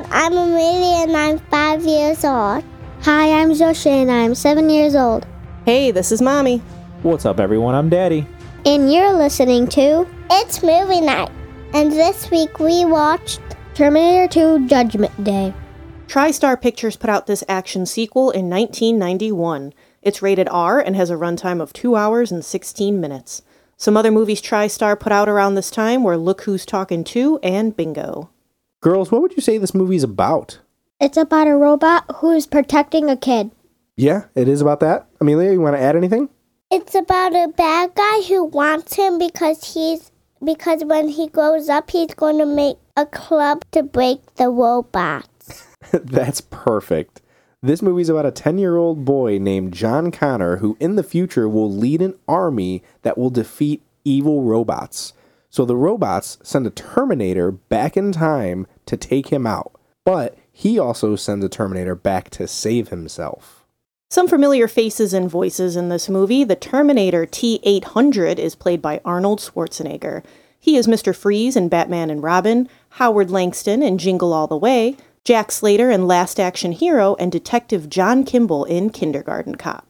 everyone. 0.00 0.22
I'm 0.22 0.32
Amelia 0.32 1.02
and 1.04 1.16
I'm 1.16 1.38
five 1.50 1.84
years 1.84 2.24
old. 2.24 2.64
Hi, 3.02 3.40
I'm 3.40 3.50
Joshe 3.50 3.86
and 3.86 4.10
I'm 4.10 4.34
seven 4.34 4.68
years 4.70 4.94
old. 4.94 5.26
Hey, 5.64 5.90
this 5.90 6.12
is 6.12 6.22
Mommy. 6.22 6.58
What's 7.02 7.26
up, 7.26 7.40
everyone? 7.40 7.74
I'm 7.74 7.88
Daddy. 7.88 8.26
And 8.66 8.92
you're 8.92 9.12
listening 9.12 9.66
to 9.68 10.06
It's 10.30 10.62
movie 10.62 11.00
night. 11.00 11.30
And 11.72 11.92
this 11.92 12.30
week 12.30 12.58
we 12.58 12.84
watched 12.84 13.40
Terminator 13.74 14.28
2 14.28 14.68
Judgment 14.68 15.24
Day. 15.24 15.54
TriStar 16.06 16.60
Pictures 16.60 16.96
put 16.96 17.10
out 17.10 17.26
this 17.26 17.44
action 17.48 17.86
sequel 17.86 18.30
in 18.30 18.50
1991. 18.50 19.72
It's 20.02 20.22
rated 20.22 20.48
R 20.48 20.80
and 20.80 20.96
has 20.96 21.10
a 21.10 21.14
runtime 21.14 21.60
of 21.60 21.72
2 21.72 21.94
hours 21.94 22.32
and 22.32 22.44
16 22.44 23.00
minutes. 23.00 23.42
Some 23.76 23.96
other 23.96 24.10
movies 24.10 24.42
TriStar 24.42 24.98
put 24.98 25.12
out 25.12 25.28
around 25.28 25.54
this 25.54 25.70
time 25.70 26.02
were 26.02 26.16
Look 26.16 26.42
Who's 26.42 26.66
Talking 26.66 27.04
2 27.04 27.38
and 27.42 27.74
Bingo. 27.74 28.30
Girls, 28.82 29.12
what 29.12 29.20
would 29.20 29.36
you 29.36 29.42
say 29.42 29.58
this 29.58 29.74
movie's 29.74 30.02
about? 30.02 30.58
It's 30.98 31.18
about 31.18 31.46
a 31.46 31.54
robot 31.54 32.04
who's 32.16 32.46
protecting 32.46 33.10
a 33.10 33.16
kid. 33.16 33.50
Yeah, 33.94 34.24
it 34.34 34.48
is 34.48 34.62
about 34.62 34.80
that. 34.80 35.06
Amelia, 35.20 35.52
you 35.52 35.60
want 35.60 35.76
to 35.76 35.82
add 35.82 35.96
anything? 35.96 36.30
It's 36.70 36.94
about 36.94 37.34
a 37.34 37.48
bad 37.48 37.94
guy 37.94 38.22
who 38.22 38.44
wants 38.44 38.94
him 38.94 39.18
because 39.18 39.74
he's 39.74 40.12
because 40.42 40.82
when 40.82 41.08
he 41.08 41.28
grows 41.28 41.68
up 41.68 41.90
he's 41.90 42.14
going 42.14 42.38
to 42.38 42.46
make 42.46 42.78
a 42.96 43.04
club 43.04 43.66
to 43.72 43.82
break 43.82 44.36
the 44.36 44.48
robots. 44.48 45.66
That's 45.92 46.40
perfect. 46.40 47.20
This 47.62 47.82
movie's 47.82 48.08
about 48.08 48.24
a 48.24 48.30
10 48.30 48.56
year 48.56 48.78
old 48.78 49.04
boy 49.04 49.36
named 49.36 49.74
John 49.74 50.10
Connor 50.10 50.56
who, 50.56 50.78
in 50.80 50.96
the 50.96 51.02
future, 51.02 51.50
will 51.50 51.70
lead 51.70 52.00
an 52.00 52.14
army 52.26 52.82
that 53.02 53.18
will 53.18 53.28
defeat 53.28 53.82
evil 54.06 54.42
robots. 54.42 55.12
So 55.50 55.64
the 55.64 55.76
robots 55.76 56.38
send 56.42 56.66
a 56.66 56.70
Terminator 56.70 57.50
back 57.50 57.96
in 57.96 58.12
time 58.12 58.66
to 58.86 58.96
take 58.96 59.28
him 59.28 59.46
out. 59.46 59.72
But 60.04 60.38
he 60.52 60.78
also 60.78 61.16
sends 61.16 61.44
a 61.44 61.48
Terminator 61.48 61.94
back 61.94 62.30
to 62.30 62.46
save 62.46 62.88
himself. 62.88 63.64
Some 64.10 64.28
familiar 64.28 64.66
faces 64.66 65.12
and 65.12 65.30
voices 65.30 65.76
in 65.76 65.88
this 65.88 66.08
movie. 66.08 66.44
The 66.44 66.56
Terminator 66.56 67.26
T 67.26 67.60
800 67.62 68.38
is 68.38 68.54
played 68.54 68.80
by 68.80 69.00
Arnold 69.04 69.40
Schwarzenegger. 69.40 70.24
He 70.58 70.76
is 70.76 70.86
Mr. 70.86 71.14
Freeze 71.14 71.56
in 71.56 71.68
Batman 71.68 72.10
and 72.10 72.22
Robin, 72.22 72.68
Howard 72.90 73.30
Langston 73.30 73.82
in 73.82 73.98
Jingle 73.98 74.32
All 74.32 74.46
the 74.46 74.56
Way, 74.56 74.96
Jack 75.24 75.52
Slater 75.52 75.90
in 75.90 76.06
Last 76.06 76.40
Action 76.40 76.72
Hero, 76.72 77.14
and 77.18 77.30
Detective 77.30 77.88
John 77.88 78.24
Kimball 78.24 78.64
in 78.64 78.90
Kindergarten 78.90 79.54
Cop. 79.54 79.86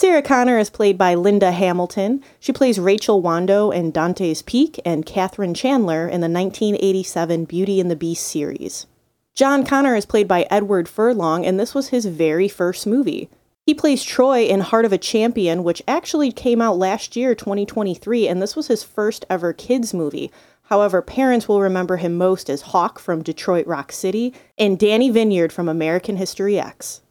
Sarah 0.00 0.22
Connor 0.22 0.58
is 0.58 0.70
played 0.70 0.96
by 0.96 1.14
Linda 1.14 1.52
Hamilton. 1.52 2.22
She 2.38 2.54
plays 2.54 2.80
Rachel 2.80 3.22
Wando 3.22 3.70
in 3.70 3.92
Dante's 3.92 4.40
Peak 4.40 4.80
and 4.82 5.04
Katherine 5.04 5.52
Chandler 5.52 6.08
in 6.08 6.22
the 6.22 6.30
1987 6.30 7.44
Beauty 7.44 7.80
and 7.80 7.90
the 7.90 7.96
Beast 7.96 8.26
series. 8.26 8.86
John 9.34 9.62
Connor 9.62 9.94
is 9.94 10.06
played 10.06 10.26
by 10.26 10.46
Edward 10.50 10.88
Furlong, 10.88 11.44
and 11.44 11.60
this 11.60 11.74
was 11.74 11.88
his 11.88 12.06
very 12.06 12.48
first 12.48 12.86
movie. 12.86 13.28
He 13.66 13.74
plays 13.74 14.02
Troy 14.02 14.44
in 14.44 14.60
Heart 14.60 14.86
of 14.86 14.94
a 14.94 14.96
Champion, 14.96 15.64
which 15.64 15.82
actually 15.86 16.32
came 16.32 16.62
out 16.62 16.78
last 16.78 17.14
year, 17.14 17.34
2023, 17.34 18.26
and 18.26 18.40
this 18.40 18.56
was 18.56 18.68
his 18.68 18.82
first 18.82 19.26
ever 19.28 19.52
kids 19.52 19.92
movie. 19.92 20.30
However, 20.62 21.02
parents 21.02 21.46
will 21.46 21.60
remember 21.60 21.98
him 21.98 22.16
most 22.16 22.48
as 22.48 22.62
Hawk 22.62 22.98
from 22.98 23.22
Detroit 23.22 23.66
Rock 23.66 23.92
City 23.92 24.32
and 24.56 24.78
Danny 24.78 25.12
Vinyard 25.12 25.52
from 25.52 25.68
American 25.68 26.16
History 26.16 26.58
X. 26.58 27.02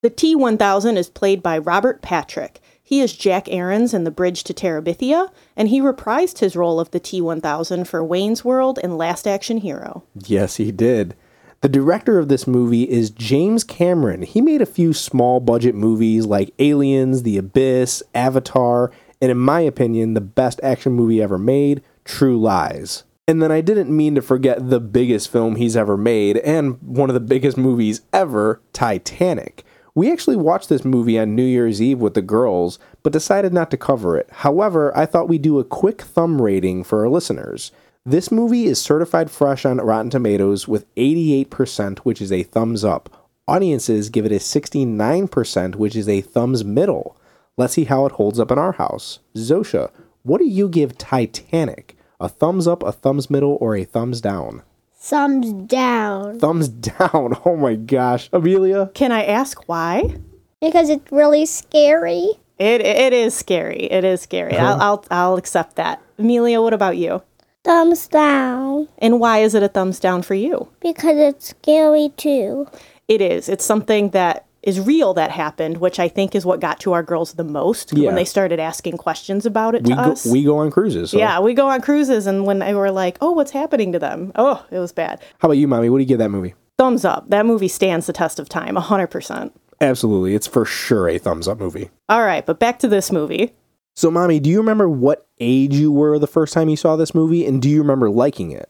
The 0.00 0.10
T 0.10 0.36
1000 0.36 0.96
is 0.96 1.10
played 1.10 1.42
by 1.42 1.58
Robert 1.58 2.02
Patrick. 2.02 2.60
He 2.80 3.00
is 3.00 3.16
Jack 3.16 3.48
Aarons 3.50 3.92
in 3.92 4.04
The 4.04 4.12
Bridge 4.12 4.44
to 4.44 4.54
Terabithia, 4.54 5.32
and 5.56 5.68
he 5.68 5.80
reprised 5.80 6.38
his 6.38 6.54
role 6.54 6.78
of 6.78 6.92
the 6.92 7.00
T 7.00 7.20
1000 7.20 7.88
for 7.88 8.04
Wayne's 8.04 8.44
World 8.44 8.78
and 8.80 8.96
Last 8.96 9.26
Action 9.26 9.56
Hero. 9.56 10.04
Yes, 10.14 10.54
he 10.54 10.70
did. 10.70 11.16
The 11.62 11.68
director 11.68 12.20
of 12.20 12.28
this 12.28 12.46
movie 12.46 12.88
is 12.88 13.10
James 13.10 13.64
Cameron. 13.64 14.22
He 14.22 14.40
made 14.40 14.62
a 14.62 14.66
few 14.66 14.92
small 14.92 15.40
budget 15.40 15.74
movies 15.74 16.26
like 16.26 16.54
Aliens, 16.60 17.24
The 17.24 17.36
Abyss, 17.36 18.00
Avatar, 18.14 18.92
and 19.20 19.32
in 19.32 19.38
my 19.38 19.62
opinion, 19.62 20.14
the 20.14 20.20
best 20.20 20.60
action 20.62 20.92
movie 20.92 21.20
ever 21.20 21.38
made, 21.38 21.82
True 22.04 22.38
Lies. 22.38 23.02
And 23.26 23.42
then 23.42 23.50
I 23.50 23.62
didn't 23.62 23.94
mean 23.94 24.14
to 24.14 24.22
forget 24.22 24.70
the 24.70 24.78
biggest 24.78 25.28
film 25.28 25.56
he's 25.56 25.76
ever 25.76 25.96
made 25.96 26.36
and 26.36 26.80
one 26.80 27.10
of 27.10 27.14
the 27.14 27.20
biggest 27.20 27.58
movies 27.58 28.02
ever, 28.12 28.62
Titanic. 28.72 29.64
We 29.98 30.12
actually 30.12 30.36
watched 30.36 30.68
this 30.68 30.84
movie 30.84 31.18
on 31.18 31.34
New 31.34 31.42
Year's 31.42 31.82
Eve 31.82 31.98
with 31.98 32.14
the 32.14 32.22
girls, 32.22 32.78
but 33.02 33.12
decided 33.12 33.52
not 33.52 33.68
to 33.72 33.76
cover 33.76 34.16
it. 34.16 34.28
However, 34.30 34.96
I 34.96 35.06
thought 35.06 35.28
we'd 35.28 35.42
do 35.42 35.58
a 35.58 35.64
quick 35.64 36.02
thumb 36.02 36.40
rating 36.40 36.84
for 36.84 37.00
our 37.00 37.08
listeners. 37.08 37.72
This 38.06 38.30
movie 38.30 38.66
is 38.66 38.80
certified 38.80 39.28
fresh 39.28 39.64
on 39.64 39.78
Rotten 39.78 40.08
Tomatoes 40.08 40.68
with 40.68 40.86
88%, 40.94 41.98
which 42.04 42.22
is 42.22 42.30
a 42.30 42.44
thumbs 42.44 42.84
up. 42.84 43.28
Audiences 43.48 44.08
give 44.08 44.24
it 44.24 44.30
a 44.30 44.36
69%, 44.36 45.74
which 45.74 45.96
is 45.96 46.08
a 46.08 46.20
thumbs 46.20 46.64
middle. 46.64 47.16
Let's 47.56 47.72
see 47.72 47.86
how 47.86 48.06
it 48.06 48.12
holds 48.12 48.38
up 48.38 48.52
in 48.52 48.58
our 48.58 48.74
house. 48.74 49.18
Zosha, 49.34 49.90
what 50.22 50.38
do 50.38 50.46
you 50.46 50.68
give 50.68 50.96
Titanic? 50.96 51.96
A 52.20 52.28
thumbs 52.28 52.68
up, 52.68 52.84
a 52.84 52.92
thumbs 52.92 53.28
middle, 53.28 53.58
or 53.60 53.74
a 53.74 53.82
thumbs 53.82 54.20
down? 54.20 54.62
Thumbs 55.08 55.52
down. 55.66 56.38
Thumbs 56.38 56.68
down. 56.90 57.34
Oh 57.46 57.56
my 57.56 57.74
gosh. 57.76 58.28
Amelia? 58.32 58.90
Can 58.94 59.10
I 59.10 59.24
ask 59.24 59.66
why? 59.68 60.16
Because 60.60 60.90
it's 60.90 61.10
really 61.10 61.46
scary. 61.46 62.28
It, 62.58 62.80
it 62.82 63.12
is 63.12 63.34
scary. 63.34 63.84
It 63.90 64.04
is 64.04 64.20
scary. 64.20 64.56
Uh-huh. 64.56 64.76
I'll, 64.78 64.80
I'll, 64.80 65.04
I'll 65.10 65.36
accept 65.36 65.76
that. 65.76 66.02
Amelia, 66.18 66.60
what 66.60 66.74
about 66.74 66.96
you? 66.98 67.22
Thumbs 67.64 68.06
down 68.08 68.88
And 68.98 69.18
why 69.20 69.38
is 69.38 69.54
it 69.54 69.62
a 69.62 69.68
thumbs 69.68 69.98
down 70.00 70.22
for 70.22 70.34
you? 70.34 70.68
because 70.80 71.16
it's 71.16 71.48
scary 71.50 72.10
too. 72.16 72.66
It 73.08 73.20
is. 73.22 73.48
It's 73.48 73.64
something 73.64 74.10
that 74.10 74.44
is 74.62 74.80
real 74.80 75.14
that 75.14 75.30
happened, 75.30 75.76
which 75.78 76.00
I 76.00 76.08
think 76.08 76.34
is 76.34 76.44
what 76.44 76.60
got 76.60 76.80
to 76.80 76.92
our 76.92 77.02
girls 77.02 77.34
the 77.34 77.44
most 77.44 77.92
Yeah. 77.96 78.06
when 78.06 78.14
they 78.16 78.24
started 78.24 78.58
asking 78.58 78.96
questions 78.96 79.46
about 79.46 79.74
it 79.74 79.84
We 79.84 79.90
to 79.90 79.96
go, 79.96 80.02
us. 80.12 80.26
we 80.26 80.42
go 80.44 80.58
on 80.58 80.70
cruises. 80.70 81.10
so- 81.12 81.18
yeah, 81.18 81.38
we 81.40 81.54
go 81.54 81.68
on 81.68 81.80
cruises, 81.80 82.26
and 82.26 82.44
when 82.46 82.58
they 82.58 82.74
were 82.74 82.90
like, 82.90 83.18
"Oh, 83.20 83.30
what's 83.32 83.52
happening 83.52 83.92
to 83.92 83.98
them?" 83.98 84.32
Oh, 84.36 84.64
it 84.70 84.78
was 84.78 84.92
bad. 84.92 85.20
How 85.38 85.46
about 85.48 85.58
you, 85.58 85.68
Mommy? 85.68 85.90
What 85.90 85.98
do 85.98 86.02
you 86.02 86.08
give 86.08 86.18
that 86.18 86.30
movie? 86.30 86.54
Thumbs 86.76 87.04
up. 87.04 87.28
That 87.30 87.46
movie 87.46 87.68
stands 87.68 88.06
the 88.06 88.12
test 88.12 88.38
of 88.38 88.48
time, 88.48 88.76
hundred 88.76 89.08
percent. 89.08 89.52
Absolutely. 89.80 90.34
It's 90.34 90.46
for 90.48 90.64
sure 90.64 91.08
a 91.08 91.18
thumbs 91.18 91.46
up 91.46 91.60
movie. 91.60 91.90
All 92.08 92.22
right, 92.24 92.44
but 92.44 92.58
back 92.58 92.80
to 92.80 92.88
this 92.88 93.12
movie. 93.12 93.52
So, 93.94 94.10
Mommy, 94.10 94.38
do 94.40 94.48
you 94.50 94.58
remember 94.58 94.88
what 94.88 95.26
age 95.40 95.74
you 95.74 95.90
were 95.92 96.18
the 96.20 96.26
first 96.28 96.52
time 96.52 96.68
you 96.68 96.76
saw 96.76 96.94
this 96.96 97.14
movie? 97.14 97.44
And 97.46 97.60
do 97.62 97.68
you 97.68 97.80
remember 97.80 98.10
liking 98.10 98.50
it? 98.52 98.68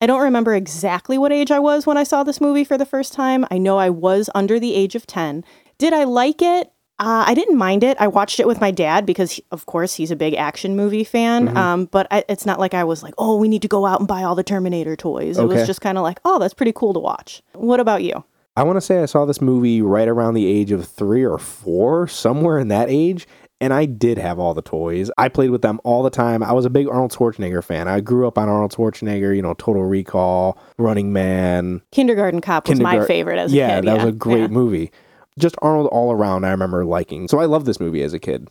I 0.00 0.06
don't 0.06 0.22
remember 0.22 0.54
exactly 0.54 1.18
what 1.18 1.32
age 1.32 1.50
I 1.50 1.58
was 1.58 1.86
when 1.86 1.96
I 1.98 2.04
saw 2.04 2.22
this 2.24 2.40
movie 2.40 2.64
for 2.64 2.78
the 2.78 2.86
first 2.86 3.12
time. 3.12 3.44
I 3.50 3.58
know 3.58 3.78
I 3.78 3.90
was 3.90 4.30
under 4.34 4.58
the 4.58 4.74
age 4.74 4.94
of 4.94 5.06
10. 5.06 5.44
Did 5.78 5.92
I 5.92 6.04
like 6.04 6.40
it? 6.40 6.72
Uh, 6.98 7.24
I 7.26 7.34
didn't 7.34 7.56
mind 7.56 7.82
it. 7.82 7.96
I 8.00 8.08
watched 8.08 8.40
it 8.40 8.46
with 8.46 8.60
my 8.60 8.70
dad 8.70 9.04
because, 9.06 9.32
he- 9.32 9.44
of 9.50 9.64
course, 9.66 9.94
he's 9.94 10.10
a 10.10 10.16
big 10.16 10.34
action 10.34 10.76
movie 10.76 11.04
fan. 11.04 11.54
Um, 11.56 11.84
but 11.86 12.06
I, 12.10 12.24
it's 12.28 12.44
not 12.44 12.58
like 12.58 12.74
I 12.74 12.84
was 12.84 13.02
like, 13.02 13.14
oh, 13.18 13.36
we 13.36 13.48
need 13.48 13.62
to 13.62 13.68
go 13.68 13.86
out 13.86 14.00
and 14.00 14.08
buy 14.08 14.22
all 14.22 14.34
the 14.34 14.42
Terminator 14.42 14.96
toys. 14.96 15.38
It 15.38 15.44
was 15.46 15.66
just 15.66 15.80
kind 15.80 15.96
of 15.98 16.02
like, 16.02 16.18
oh, 16.24 16.38
that's 16.38 16.54
pretty 16.54 16.72
cool 16.72 16.92
to 16.94 17.00
watch. 17.00 17.42
What 17.54 17.80
about 17.80 18.02
you? 18.02 18.24
I 18.56 18.62
want 18.64 18.76
to 18.76 18.80
say 18.82 19.02
I 19.02 19.06
saw 19.06 19.24
this 19.24 19.40
movie 19.40 19.80
right 19.80 20.08
around 20.08 20.34
the 20.34 20.46
age 20.46 20.72
of 20.72 20.86
three 20.86 21.24
or 21.24 21.38
four, 21.38 22.06
somewhere 22.08 22.58
in 22.58 22.68
that 22.68 22.90
age. 22.90 23.26
And 23.60 23.74
I 23.74 23.84
did 23.84 24.16
have 24.16 24.38
all 24.38 24.54
the 24.54 24.62
toys. 24.62 25.10
I 25.18 25.28
played 25.28 25.50
with 25.50 25.60
them 25.60 25.80
all 25.84 26.02
the 26.02 26.10
time. 26.10 26.42
I 26.42 26.52
was 26.52 26.64
a 26.64 26.70
big 26.70 26.88
Arnold 26.88 27.12
Schwarzenegger 27.12 27.62
fan. 27.62 27.88
I 27.88 28.00
grew 28.00 28.26
up 28.26 28.38
on 28.38 28.48
Arnold 28.48 28.72
Schwarzenegger, 28.72 29.36
you 29.36 29.42
know, 29.42 29.54
Total 29.54 29.82
Recall, 29.82 30.58
Running 30.78 31.12
Man. 31.12 31.82
Kindergarten 31.92 32.40
Cop 32.40 32.68
was 32.68 32.80
my 32.80 33.04
favorite 33.04 33.38
as 33.38 33.52
yeah, 33.52 33.78
a 33.78 33.80
kid. 33.80 33.88
that 33.88 33.96
was 33.96 34.06
a 34.06 34.12
great 34.12 34.40
yeah. 34.40 34.46
movie. 34.48 34.90
Just 35.38 35.56
Arnold 35.60 35.88
all 35.88 36.10
around, 36.10 36.44
I 36.44 36.50
remember 36.50 36.84
liking. 36.84 37.28
So 37.28 37.38
I 37.38 37.44
love 37.44 37.66
this 37.66 37.80
movie 37.80 38.02
as 38.02 38.14
a 38.14 38.18
kid. 38.18 38.48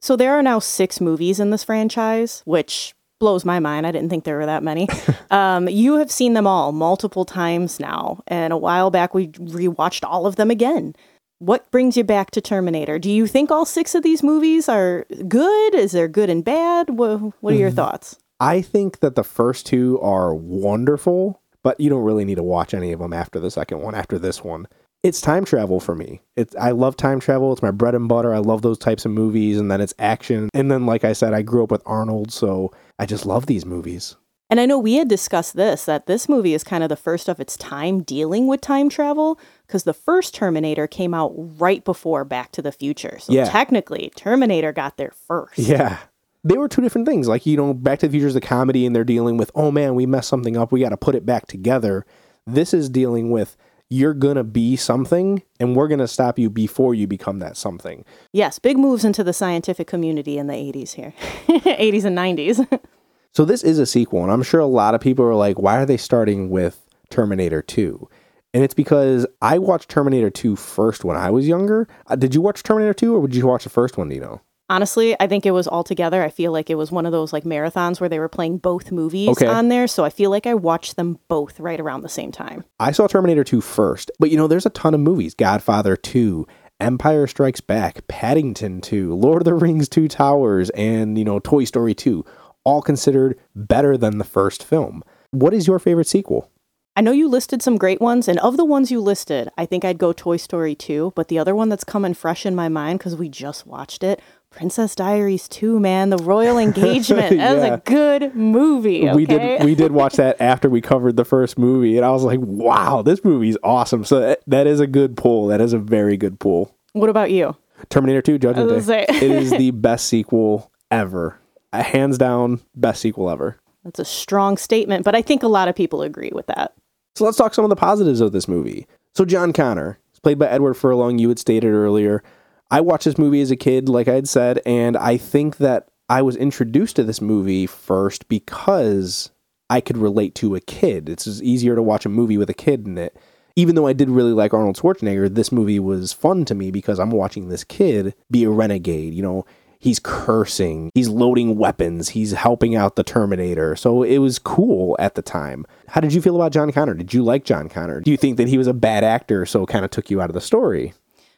So 0.00 0.16
there 0.16 0.32
are 0.32 0.42
now 0.42 0.58
six 0.58 1.00
movies 1.00 1.40
in 1.40 1.50
this 1.50 1.64
franchise, 1.64 2.42
which 2.44 2.94
blows 3.22 3.44
my 3.44 3.60
mind. 3.60 3.86
I 3.86 3.92
didn't 3.92 4.10
think 4.10 4.24
there 4.24 4.36
were 4.36 4.46
that 4.46 4.64
many. 4.64 4.88
um, 5.30 5.68
you 5.68 5.94
have 5.94 6.10
seen 6.10 6.34
them 6.34 6.46
all 6.46 6.72
multiple 6.72 7.24
times 7.24 7.78
now, 7.78 8.20
and 8.26 8.52
a 8.52 8.56
while 8.56 8.90
back 8.90 9.14
we 9.14 9.28
rewatched 9.28 10.04
all 10.04 10.26
of 10.26 10.34
them 10.34 10.50
again. 10.50 10.96
What 11.42 11.68
brings 11.72 11.96
you 11.96 12.04
back 12.04 12.30
to 12.30 12.40
Terminator? 12.40 13.00
Do 13.00 13.10
you 13.10 13.26
think 13.26 13.50
all 13.50 13.64
six 13.64 13.96
of 13.96 14.04
these 14.04 14.22
movies 14.22 14.68
are 14.68 15.06
good? 15.26 15.74
Is 15.74 15.90
there 15.90 16.06
good 16.06 16.30
and 16.30 16.44
bad? 16.44 16.90
What, 16.90 17.16
what 17.42 17.52
are 17.52 17.56
your 17.56 17.70
mm-hmm. 17.70 17.76
thoughts? 17.78 18.16
I 18.38 18.62
think 18.62 19.00
that 19.00 19.16
the 19.16 19.24
first 19.24 19.66
two 19.66 19.98
are 20.02 20.32
wonderful, 20.32 21.42
but 21.64 21.80
you 21.80 21.90
don't 21.90 22.04
really 22.04 22.24
need 22.24 22.36
to 22.36 22.44
watch 22.44 22.74
any 22.74 22.92
of 22.92 23.00
them 23.00 23.12
after 23.12 23.40
the 23.40 23.50
second 23.50 23.80
one, 23.80 23.96
after 23.96 24.20
this 24.20 24.44
one. 24.44 24.68
It's 25.02 25.20
time 25.20 25.44
travel 25.44 25.80
for 25.80 25.96
me. 25.96 26.20
It's 26.36 26.54
I 26.54 26.70
love 26.70 26.96
time 26.96 27.18
travel. 27.18 27.52
It's 27.52 27.60
my 27.60 27.72
bread 27.72 27.96
and 27.96 28.08
butter. 28.08 28.32
I 28.32 28.38
love 28.38 28.62
those 28.62 28.78
types 28.78 29.04
of 29.04 29.10
movies 29.10 29.58
and 29.58 29.68
then 29.68 29.80
it's 29.80 29.94
action. 29.98 30.48
And 30.54 30.70
then 30.70 30.86
like 30.86 31.02
I 31.02 31.12
said, 31.12 31.34
I 31.34 31.42
grew 31.42 31.64
up 31.64 31.72
with 31.72 31.82
Arnold, 31.86 32.30
so 32.30 32.70
I 33.00 33.06
just 33.06 33.26
love 33.26 33.46
these 33.46 33.66
movies. 33.66 34.14
And 34.52 34.60
I 34.60 34.66
know 34.66 34.78
we 34.78 34.96
had 34.96 35.08
discussed 35.08 35.56
this 35.56 35.86
that 35.86 36.04
this 36.04 36.28
movie 36.28 36.52
is 36.52 36.62
kind 36.62 36.82
of 36.82 36.90
the 36.90 36.94
first 36.96 37.26
of 37.30 37.40
its 37.40 37.56
time 37.56 38.02
dealing 38.02 38.48
with 38.48 38.60
time 38.60 38.90
travel 38.90 39.40
because 39.66 39.84
the 39.84 39.94
first 39.94 40.34
Terminator 40.34 40.86
came 40.86 41.14
out 41.14 41.32
right 41.34 41.82
before 41.82 42.22
Back 42.26 42.52
to 42.52 42.60
the 42.60 42.70
Future. 42.70 43.16
So 43.18 43.32
Yeah. 43.32 43.46
technically, 43.46 44.12
Terminator 44.14 44.70
got 44.70 44.98
there 44.98 45.12
first. 45.26 45.56
Yeah. 45.58 46.00
They 46.44 46.58
were 46.58 46.68
two 46.68 46.82
different 46.82 47.08
things. 47.08 47.28
Like, 47.28 47.46
you 47.46 47.56
know, 47.56 47.72
Back 47.72 48.00
to 48.00 48.08
the 48.08 48.12
Future 48.12 48.26
is 48.26 48.36
a 48.36 48.42
comedy 48.42 48.84
and 48.84 48.94
they're 48.94 49.04
dealing 49.04 49.38
with, 49.38 49.50
oh 49.54 49.70
man, 49.70 49.94
we 49.94 50.04
messed 50.04 50.28
something 50.28 50.54
up. 50.58 50.70
We 50.70 50.80
got 50.80 50.90
to 50.90 50.98
put 50.98 51.14
it 51.14 51.24
back 51.24 51.46
together. 51.46 52.04
This 52.46 52.74
is 52.74 52.90
dealing 52.90 53.30
with 53.30 53.56
you're 53.88 54.12
going 54.12 54.36
to 54.36 54.44
be 54.44 54.76
something 54.76 55.42
and 55.60 55.74
we're 55.74 55.88
going 55.88 55.98
to 56.00 56.06
stop 56.06 56.38
you 56.38 56.50
before 56.50 56.94
you 56.94 57.06
become 57.06 57.38
that 57.38 57.56
something. 57.56 58.04
Yes, 58.34 58.58
big 58.58 58.76
moves 58.76 59.02
into 59.02 59.24
the 59.24 59.32
scientific 59.32 59.86
community 59.86 60.36
in 60.36 60.46
the 60.46 60.52
80s 60.52 60.92
here. 60.92 61.14
80s 61.48 62.04
and 62.04 62.18
90s. 62.18 62.80
So 63.34 63.46
this 63.46 63.64
is 63.64 63.78
a 63.78 63.86
sequel, 63.86 64.22
and 64.22 64.30
I'm 64.30 64.42
sure 64.42 64.60
a 64.60 64.66
lot 64.66 64.94
of 64.94 65.00
people 65.00 65.24
are 65.24 65.34
like, 65.34 65.58
why 65.58 65.78
are 65.78 65.86
they 65.86 65.96
starting 65.96 66.50
with 66.50 66.84
Terminator 67.08 67.62
2? 67.62 68.08
And 68.52 68.62
it's 68.62 68.74
because 68.74 69.26
I 69.40 69.56
watched 69.56 69.88
Terminator 69.88 70.28
2 70.28 70.54
first 70.54 71.02
when 71.02 71.16
I 71.16 71.30
was 71.30 71.48
younger. 71.48 71.88
Uh, 72.06 72.16
did 72.16 72.34
you 72.34 72.42
watch 72.42 72.62
Terminator 72.62 72.92
2 72.92 73.16
or 73.16 73.26
did 73.26 73.36
you 73.36 73.46
watch 73.46 73.64
the 73.64 73.70
first 73.70 73.96
one, 73.96 74.10
do 74.10 74.14
you 74.16 74.20
know? 74.20 74.42
Honestly, 74.68 75.16
I 75.18 75.26
think 75.26 75.46
it 75.46 75.52
was 75.52 75.66
all 75.66 75.82
together. 75.82 76.22
I 76.22 76.28
feel 76.28 76.52
like 76.52 76.68
it 76.68 76.74
was 76.74 76.92
one 76.92 77.06
of 77.06 77.12
those 77.12 77.32
like 77.32 77.44
marathons 77.44 78.00
where 78.00 78.08
they 78.10 78.18
were 78.18 78.28
playing 78.28 78.58
both 78.58 78.92
movies 78.92 79.30
Okay. 79.30 79.46
on 79.46 79.68
there. 79.68 79.86
So 79.86 80.04
I 80.04 80.10
feel 80.10 80.28
like 80.30 80.46
I 80.46 80.52
watched 80.52 80.96
them 80.96 81.18
both 81.28 81.58
right 81.58 81.80
around 81.80 82.02
the 82.02 82.10
same 82.10 82.32
time. 82.32 82.64
I 82.78 82.92
saw 82.92 83.06
Terminator 83.06 83.44
2 83.44 83.62
first, 83.62 84.10
but 84.18 84.30
you 84.30 84.36
know, 84.36 84.46
there's 84.46 84.66
a 84.66 84.70
ton 84.70 84.92
of 84.92 85.00
movies 85.00 85.32
Godfather 85.34 85.96
2, 85.96 86.46
Empire 86.80 87.26
Strikes 87.26 87.62
Back, 87.62 88.06
Paddington 88.08 88.82
2, 88.82 89.14
Lord 89.14 89.40
of 89.40 89.44
the 89.46 89.54
Rings 89.54 89.88
2 89.88 90.08
Towers, 90.08 90.68
and, 90.70 91.16
you 91.16 91.24
know, 91.24 91.38
Toy 91.38 91.64
Story 91.64 91.94
2, 91.94 92.24
all 92.64 92.82
considered 92.82 93.38
better 93.54 93.96
than 93.96 94.18
the 94.18 94.24
first 94.24 94.64
film. 94.64 95.02
What 95.30 95.54
is 95.54 95.66
your 95.66 95.78
favorite 95.78 96.06
sequel? 96.06 96.50
I 96.94 97.00
know 97.00 97.12
you 97.12 97.26
listed 97.26 97.62
some 97.62 97.78
great 97.78 98.02
ones, 98.02 98.28
and 98.28 98.38
of 98.40 98.58
the 98.58 98.66
ones 98.66 98.90
you 98.90 99.00
listed, 99.00 99.48
I 99.56 99.64
think 99.64 99.82
I'd 99.82 99.96
go 99.96 100.12
Toy 100.12 100.36
Story 100.36 100.74
2, 100.74 101.14
but 101.16 101.28
the 101.28 101.38
other 101.38 101.54
one 101.54 101.70
that's 101.70 101.84
coming 101.84 102.12
fresh 102.12 102.44
in 102.44 102.54
my 102.54 102.68
mind 102.68 102.98
because 102.98 103.16
we 103.16 103.30
just 103.30 103.66
watched 103.66 104.04
it, 104.04 104.20
Princess 104.50 104.94
Diaries 104.94 105.48
2, 105.48 105.80
man, 105.80 106.10
the 106.10 106.18
royal 106.18 106.58
engagement. 106.66 107.38
That 107.38 107.54
was 107.56 107.64
a 107.64 107.82
good 107.86 108.34
movie. 108.36 109.08
Okay? 109.08 109.16
We 109.16 109.24
did 109.24 109.64
we 109.64 109.74
did 109.74 109.92
watch 109.92 110.16
that 110.16 110.38
after 110.38 110.68
we 110.68 110.82
covered 110.82 111.16
the 111.16 111.24
first 111.24 111.58
movie, 111.58 111.96
and 111.96 112.04
I 112.04 112.10
was 112.10 112.24
like, 112.24 112.40
"Wow, 112.42 113.00
this 113.00 113.24
movie's 113.24 113.56
awesome!" 113.62 114.04
So 114.04 114.20
that, 114.20 114.42
that 114.46 114.66
is 114.66 114.78
a 114.78 114.86
good 114.86 115.16
pull. 115.16 115.46
That 115.46 115.62
is 115.62 115.72
a 115.72 115.78
very 115.78 116.18
good 116.18 116.38
pull. 116.38 116.76
what 116.92 117.08
about 117.08 117.30
you? 117.30 117.56
Terminator 117.88 118.20
Two: 118.20 118.38
Judgment 118.38 118.68
Day. 118.68 118.80
say. 118.80 119.06
it 119.08 119.22
is 119.22 119.50
the 119.56 119.70
best 119.70 120.06
sequel 120.08 120.70
ever, 120.90 121.38
Uh, 121.72 121.82
hands 121.82 122.18
down, 122.18 122.60
best 122.74 123.00
sequel 123.00 123.30
ever. 123.30 123.58
That's 123.84 123.98
a 123.98 124.04
strong 124.04 124.56
statement, 124.56 125.04
but 125.04 125.14
I 125.14 125.22
think 125.22 125.42
a 125.42 125.48
lot 125.48 125.68
of 125.68 125.74
people 125.74 126.02
agree 126.02 126.30
with 126.32 126.46
that. 126.46 126.74
So 127.14 127.24
let's 127.24 127.36
talk 127.36 127.54
some 127.54 127.64
of 127.64 127.70
the 127.70 127.76
positives 127.76 128.20
of 128.20 128.32
this 128.32 128.48
movie. 128.48 128.86
So 129.14 129.24
John 129.24 129.52
Connor 129.52 129.98
played 130.22 130.38
by 130.38 130.48
Edward 130.48 130.74
Furlong. 130.74 131.18
You 131.18 131.28
had 131.28 131.38
stated 131.38 131.72
earlier. 131.72 132.22
I 132.70 132.80
watched 132.80 133.04
this 133.04 133.18
movie 133.18 133.42
as 133.42 133.50
a 133.50 133.56
kid, 133.56 133.88
like 133.88 134.08
I 134.08 134.14
had 134.14 134.28
said, 134.28 134.60
and 134.64 134.96
I 134.96 135.16
think 135.16 135.58
that 135.58 135.88
I 136.08 136.22
was 136.22 136.36
introduced 136.36 136.96
to 136.96 137.04
this 137.04 137.20
movie 137.20 137.66
first 137.66 138.28
because 138.28 139.30
I 139.68 139.80
could 139.80 139.98
relate 139.98 140.34
to 140.36 140.54
a 140.54 140.60
kid. 140.60 141.08
It's 141.08 141.26
easier 141.42 141.74
to 141.74 141.82
watch 141.82 142.06
a 142.06 142.10
movie 142.10 142.38
with 142.38 142.50
a 142.50 142.54
kid 142.54 142.86
in 142.86 142.98
it. 142.98 143.16
Even 143.56 143.74
though 143.74 143.86
I 143.86 143.92
did 143.92 144.08
really 144.08 144.32
like 144.32 144.54
Arnold 144.54 144.76
Schwarzenegger, 144.76 145.34
this 145.34 145.52
movie 145.52 145.78
was 145.78 146.14
fun 146.14 146.46
to 146.46 146.54
me 146.54 146.70
because 146.70 146.98
I'm 146.98 147.10
watching 147.10 147.48
this 147.48 147.64
kid 147.64 148.14
be 148.30 148.44
a 148.44 148.50
renegade. 148.50 149.12
You 149.12 149.22
know, 149.22 149.46
he's 149.82 149.98
cursing, 149.98 150.90
he's 150.94 151.08
loading 151.08 151.58
weapons, 151.58 152.10
he's 152.10 152.32
helping 152.32 152.74
out 152.74 152.96
the 152.96 153.02
Terminator. 153.02 153.76
So 153.76 154.02
it 154.02 154.18
was 154.18 154.38
cool 154.38 154.96
at 154.98 155.16
the 155.16 155.22
time. 155.22 155.66
How 155.88 156.00
did 156.00 156.14
you 156.14 156.22
feel 156.22 156.36
about 156.36 156.52
John 156.52 156.72
Connor? 156.72 156.94
Did 156.94 157.12
you 157.12 157.22
like 157.22 157.44
John 157.44 157.68
Connor? 157.68 158.00
Do 158.00 158.10
you 158.10 158.16
think 158.16 158.38
that 158.38 158.48
he 158.48 158.56
was 158.56 158.68
a 158.68 158.72
bad 158.72 159.04
actor, 159.04 159.44
so 159.44 159.64
it 159.64 159.68
kind 159.68 159.84
of 159.84 159.90
took 159.90 160.08
you 160.08 160.22
out 160.22 160.30
of 160.30 160.34
the 160.34 160.40
story? 160.40 160.94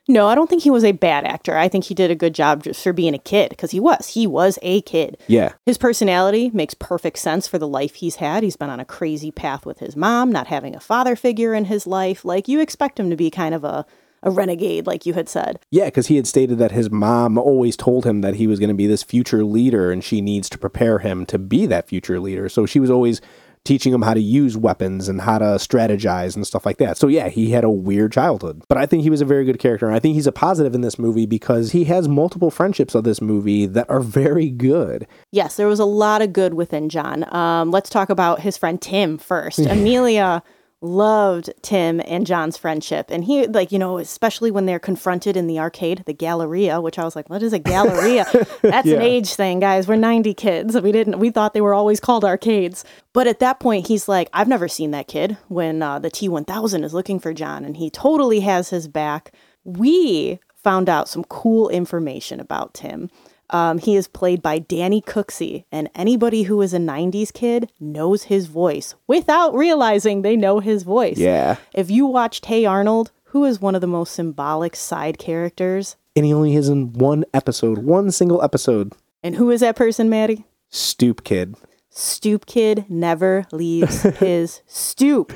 No, 0.06 0.26
I 0.28 0.34
don't 0.34 0.50
think 0.50 0.62
he 0.62 0.70
was 0.70 0.84
a 0.84 0.92
bad 0.92 1.24
actor. 1.24 1.56
I 1.56 1.66
think 1.66 1.84
he 1.84 1.94
did 1.94 2.10
a 2.10 2.14
good 2.14 2.34
job 2.34 2.64
just 2.64 2.82
for 2.82 2.92
being 2.92 3.14
a 3.14 3.18
kid 3.18 3.48
because 3.48 3.70
he 3.70 3.80
was. 3.80 4.08
He 4.08 4.26
was 4.26 4.58
a 4.60 4.82
kid. 4.82 5.16
Yeah. 5.28 5.54
His 5.64 5.78
personality 5.78 6.50
makes 6.52 6.74
perfect 6.74 7.18
sense 7.18 7.48
for 7.48 7.58
the 7.58 7.66
life 7.66 7.94
he's 7.94 8.16
had. 8.16 8.42
He's 8.42 8.56
been 8.56 8.68
on 8.68 8.80
a 8.80 8.84
crazy 8.84 9.30
path 9.30 9.64
with 9.64 9.78
his 9.78 9.96
mom, 9.96 10.30
not 10.30 10.48
having 10.48 10.76
a 10.76 10.80
father 10.80 11.16
figure 11.16 11.54
in 11.54 11.64
his 11.64 11.86
life. 11.86 12.22
Like 12.22 12.48
you 12.48 12.60
expect 12.60 13.00
him 13.00 13.08
to 13.08 13.16
be 13.16 13.30
kind 13.30 13.54
of 13.54 13.64
a, 13.64 13.86
a 14.24 14.30
renegade, 14.30 14.86
like 14.86 15.06
you 15.06 15.12
had 15.12 15.28
said. 15.28 15.60
Yeah, 15.70 15.84
because 15.84 16.08
he 16.08 16.16
had 16.16 16.26
stated 16.26 16.58
that 16.58 16.72
his 16.72 16.90
mom 16.90 17.38
always 17.38 17.76
told 17.76 18.04
him 18.04 18.22
that 18.22 18.34
he 18.34 18.46
was 18.46 18.58
going 18.58 18.68
to 18.68 18.74
be 18.74 18.86
this 18.86 19.02
future 19.02 19.44
leader 19.44 19.92
and 19.92 20.02
she 20.02 20.20
needs 20.20 20.48
to 20.50 20.58
prepare 20.58 20.98
him 20.98 21.24
to 21.26 21.38
be 21.38 21.66
that 21.66 21.88
future 21.88 22.18
leader. 22.18 22.48
So 22.48 22.66
she 22.66 22.80
was 22.80 22.90
always 22.90 23.20
teaching 23.64 23.94
him 23.94 24.02
how 24.02 24.12
to 24.12 24.20
use 24.20 24.56
weapons 24.56 25.08
and 25.08 25.22
how 25.22 25.38
to 25.38 25.44
strategize 25.44 26.36
and 26.36 26.46
stuff 26.46 26.66
like 26.66 26.76
that. 26.76 26.98
So 26.98 27.08
yeah, 27.08 27.28
he 27.28 27.50
had 27.50 27.64
a 27.64 27.70
weird 27.70 28.12
childhood. 28.12 28.62
But 28.68 28.76
I 28.76 28.84
think 28.84 29.02
he 29.02 29.10
was 29.10 29.22
a 29.22 29.26
very 29.26 29.44
good 29.44 29.58
character. 29.58 29.86
And 29.86 29.94
I 29.94 29.98
think 29.98 30.14
he's 30.14 30.26
a 30.26 30.32
positive 30.32 30.74
in 30.74 30.82
this 30.82 30.98
movie 30.98 31.24
because 31.26 31.72
he 31.72 31.84
has 31.84 32.06
multiple 32.06 32.50
friendships 32.50 32.94
of 32.94 33.04
this 33.04 33.22
movie 33.22 33.64
that 33.66 33.88
are 33.88 34.00
very 34.00 34.50
good. 34.50 35.06
Yes, 35.32 35.56
there 35.56 35.68
was 35.68 35.80
a 35.80 35.86
lot 35.86 36.20
of 36.20 36.32
good 36.32 36.54
within 36.54 36.90
John. 36.90 37.24
Um, 37.34 37.70
let's 37.70 37.88
talk 37.88 38.10
about 38.10 38.40
his 38.40 38.58
friend 38.58 38.80
Tim 38.80 39.16
first. 39.16 39.58
Amelia 39.66 40.42
loved 40.84 41.50
Tim 41.62 42.00
and 42.06 42.26
John's 42.26 42.56
friendship. 42.56 43.06
And 43.10 43.24
he, 43.24 43.46
like, 43.46 43.72
you 43.72 43.78
know, 43.78 43.98
especially 43.98 44.50
when 44.50 44.66
they're 44.66 44.78
confronted 44.78 45.36
in 45.36 45.46
the 45.46 45.58
arcade, 45.58 46.04
the 46.06 46.12
Galleria, 46.12 46.80
which 46.80 46.98
I 46.98 47.04
was 47.04 47.16
like, 47.16 47.30
what 47.30 47.42
is 47.42 47.52
a 47.52 47.58
Galleria? 47.58 48.26
That's 48.62 48.86
Yeah. 48.86 48.96
an 48.96 49.02
age 49.02 49.34
thing, 49.34 49.60
guys. 49.60 49.88
We're 49.88 49.96
90 49.96 50.34
kids. 50.34 50.80
We 50.80 50.92
didn't, 50.92 51.18
we 51.18 51.30
thought 51.30 51.54
they 51.54 51.60
were 51.60 51.74
always 51.74 52.00
called 52.00 52.24
arcades. 52.24 52.84
But 53.12 53.26
at 53.26 53.38
that 53.40 53.60
point, 53.60 53.88
he's 53.88 54.08
like, 54.08 54.28
I've 54.32 54.48
never 54.48 54.68
seen 54.68 54.90
that 54.92 55.08
kid 55.08 55.36
when 55.48 55.82
uh, 55.82 55.98
the 55.98 56.10
T 56.10 56.28
1000 56.28 56.84
is 56.84 56.92
looking 56.94 57.18
for 57.18 57.32
John, 57.32 57.64
and 57.64 57.76
he 57.76 57.88
totally 57.90 58.40
has 58.40 58.70
his 58.70 58.86
back. 58.86 59.32
We 59.64 60.38
found 60.62 60.88
out 60.88 61.08
some 61.08 61.24
cool 61.24 61.68
information 61.68 62.40
about 62.40 62.74
Tim. 62.74 63.10
Um, 63.54 63.78
he 63.78 63.94
is 63.94 64.08
played 64.08 64.42
by 64.42 64.58
Danny 64.58 65.00
Cooksey, 65.00 65.64
and 65.70 65.88
anybody 65.94 66.42
who 66.42 66.60
is 66.60 66.74
a 66.74 66.78
90s 66.78 67.32
kid 67.32 67.70
knows 67.78 68.24
his 68.24 68.46
voice 68.46 68.96
without 69.06 69.54
realizing 69.54 70.22
they 70.22 70.34
know 70.34 70.58
his 70.58 70.82
voice. 70.82 71.18
Yeah. 71.18 71.56
If 71.72 71.88
you 71.88 72.04
watched 72.06 72.46
Hey 72.46 72.64
Arnold, 72.64 73.12
who 73.26 73.44
is 73.44 73.60
one 73.60 73.76
of 73.76 73.80
the 73.80 73.86
most 73.86 74.12
symbolic 74.12 74.74
side 74.74 75.18
characters, 75.18 75.94
And 76.16 76.26
he 76.26 76.32
only 76.34 76.56
is 76.56 76.68
in 76.68 76.92
one 76.94 77.24
episode, 77.32 77.78
one 77.78 78.10
single 78.10 78.42
episode. 78.42 78.92
and 79.22 79.36
who 79.36 79.50
is 79.52 79.60
that 79.60 79.76
person, 79.76 80.08
Maddie? 80.10 80.44
Stoop 80.70 81.22
kid. 81.22 81.54
Stoop 81.96 82.46
Kid 82.46 82.86
never 82.88 83.46
leaves 83.52 84.02
his 84.18 84.62
stoop. 84.66 85.32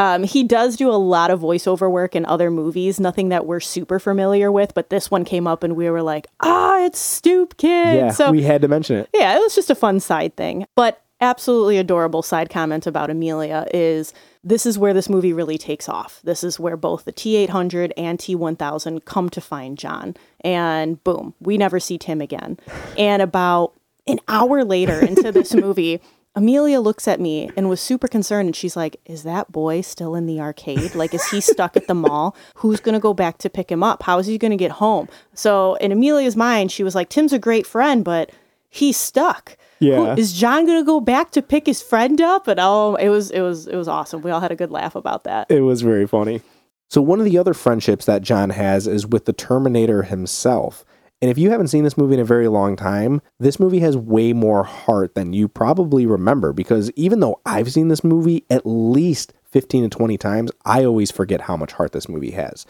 Um, 0.00 0.22
he 0.22 0.44
does 0.44 0.76
do 0.76 0.88
a 0.88 0.96
lot 0.96 1.30
of 1.30 1.40
voiceover 1.40 1.90
work 1.90 2.16
in 2.16 2.24
other 2.24 2.50
movies, 2.50 2.98
nothing 2.98 3.28
that 3.28 3.44
we're 3.44 3.60
super 3.60 3.98
familiar 3.98 4.50
with, 4.50 4.72
but 4.72 4.88
this 4.88 5.10
one 5.10 5.26
came 5.26 5.46
up 5.46 5.62
and 5.62 5.76
we 5.76 5.90
were 5.90 6.00
like, 6.00 6.26
ah, 6.40 6.82
it's 6.84 6.98
Stoop 6.98 7.58
Kid. 7.58 7.96
Yeah, 7.96 8.10
so 8.10 8.30
we 8.30 8.40
had 8.42 8.62
to 8.62 8.68
mention 8.68 8.96
it. 8.96 9.10
yeah, 9.12 9.36
it 9.36 9.40
was 9.40 9.54
just 9.54 9.68
a 9.68 9.74
fun 9.74 10.00
side 10.00 10.36
thing. 10.36 10.64
But 10.74 11.02
absolutely 11.20 11.76
adorable 11.76 12.22
side 12.22 12.48
comment 12.48 12.86
about 12.86 13.10
Amelia 13.10 13.66
is 13.74 14.14
this 14.42 14.64
is 14.64 14.78
where 14.78 14.94
this 14.94 15.10
movie 15.10 15.34
really 15.34 15.58
takes 15.58 15.86
off. 15.86 16.22
This 16.24 16.42
is 16.42 16.58
where 16.58 16.78
both 16.78 17.04
the 17.04 17.12
T 17.12 17.36
800 17.36 17.92
and 17.98 18.18
T 18.18 18.34
1000 18.34 19.04
come 19.04 19.28
to 19.28 19.40
find 19.42 19.76
John. 19.76 20.16
And 20.42 21.04
boom, 21.04 21.34
we 21.40 21.58
never 21.58 21.78
see 21.78 21.98
Tim 21.98 22.22
again. 22.22 22.58
And 22.96 23.20
about 23.20 23.74
an 24.06 24.18
hour 24.28 24.64
later 24.64 24.98
into 24.98 25.30
this 25.30 25.52
movie, 25.54 26.00
Amelia 26.36 26.80
looks 26.80 27.08
at 27.08 27.20
me 27.20 27.50
and 27.56 27.68
was 27.68 27.80
super 27.80 28.06
concerned 28.06 28.46
and 28.48 28.56
she's 28.56 28.76
like, 28.76 29.00
Is 29.04 29.24
that 29.24 29.50
boy 29.50 29.80
still 29.80 30.14
in 30.14 30.26
the 30.26 30.40
arcade? 30.40 30.94
Like, 30.94 31.12
is 31.12 31.28
he 31.30 31.40
stuck 31.40 31.76
at 31.76 31.88
the 31.88 31.94
mall? 31.94 32.36
Who's 32.56 32.80
going 32.80 32.92
to 32.94 33.00
go 33.00 33.12
back 33.14 33.38
to 33.38 33.50
pick 33.50 33.70
him 33.70 33.82
up? 33.82 34.02
How 34.04 34.18
is 34.18 34.26
he 34.26 34.38
going 34.38 34.52
to 34.52 34.56
get 34.56 34.72
home? 34.72 35.08
So, 35.34 35.74
in 35.76 35.90
Amelia's 35.92 36.36
mind, 36.36 36.70
she 36.70 36.84
was 36.84 36.94
like, 36.94 37.08
Tim's 37.08 37.32
a 37.32 37.38
great 37.38 37.66
friend, 37.66 38.04
but 38.04 38.30
he's 38.68 38.96
stuck. 38.96 39.56
Yeah. 39.80 40.14
Who- 40.14 40.20
is 40.20 40.32
John 40.32 40.66
going 40.66 40.78
to 40.78 40.86
go 40.86 41.00
back 41.00 41.32
to 41.32 41.42
pick 41.42 41.66
his 41.66 41.82
friend 41.82 42.20
up? 42.20 42.46
And 42.46 42.60
oh, 42.60 42.94
it 42.94 43.08
was, 43.08 43.30
it 43.32 43.40
was, 43.40 43.66
it 43.66 43.76
was 43.76 43.88
awesome. 43.88 44.22
We 44.22 44.30
all 44.30 44.40
had 44.40 44.52
a 44.52 44.56
good 44.56 44.70
laugh 44.70 44.94
about 44.94 45.24
that. 45.24 45.50
It 45.50 45.62
was 45.62 45.82
very 45.82 46.06
funny. 46.06 46.42
So 46.88 47.00
one 47.00 47.18
of 47.20 47.24
the 47.24 47.38
other 47.38 47.54
friendships 47.54 48.04
that 48.06 48.22
John 48.22 48.50
has 48.50 48.86
is 48.86 49.06
with 49.06 49.24
the 49.24 49.32
Terminator 49.32 50.02
himself. 50.04 50.84
And 51.22 51.30
if 51.30 51.36
you 51.36 51.50
haven't 51.50 51.68
seen 51.68 51.84
this 51.84 51.98
movie 51.98 52.14
in 52.14 52.20
a 52.20 52.24
very 52.24 52.48
long 52.48 52.76
time, 52.76 53.20
this 53.38 53.60
movie 53.60 53.80
has 53.80 53.96
way 53.96 54.32
more 54.32 54.64
heart 54.64 55.14
than 55.14 55.34
you 55.34 55.48
probably 55.48 56.06
remember 56.06 56.52
because 56.52 56.90
even 56.96 57.20
though 57.20 57.40
I've 57.44 57.72
seen 57.72 57.88
this 57.88 58.02
movie 58.02 58.44
at 58.48 58.62
least 58.64 59.34
15 59.50 59.84
to 59.84 59.88
20 59.90 60.16
times, 60.16 60.50
I 60.64 60.84
always 60.84 61.10
forget 61.10 61.42
how 61.42 61.56
much 61.56 61.72
heart 61.72 61.92
this 61.92 62.08
movie 62.08 62.30
has. 62.30 62.64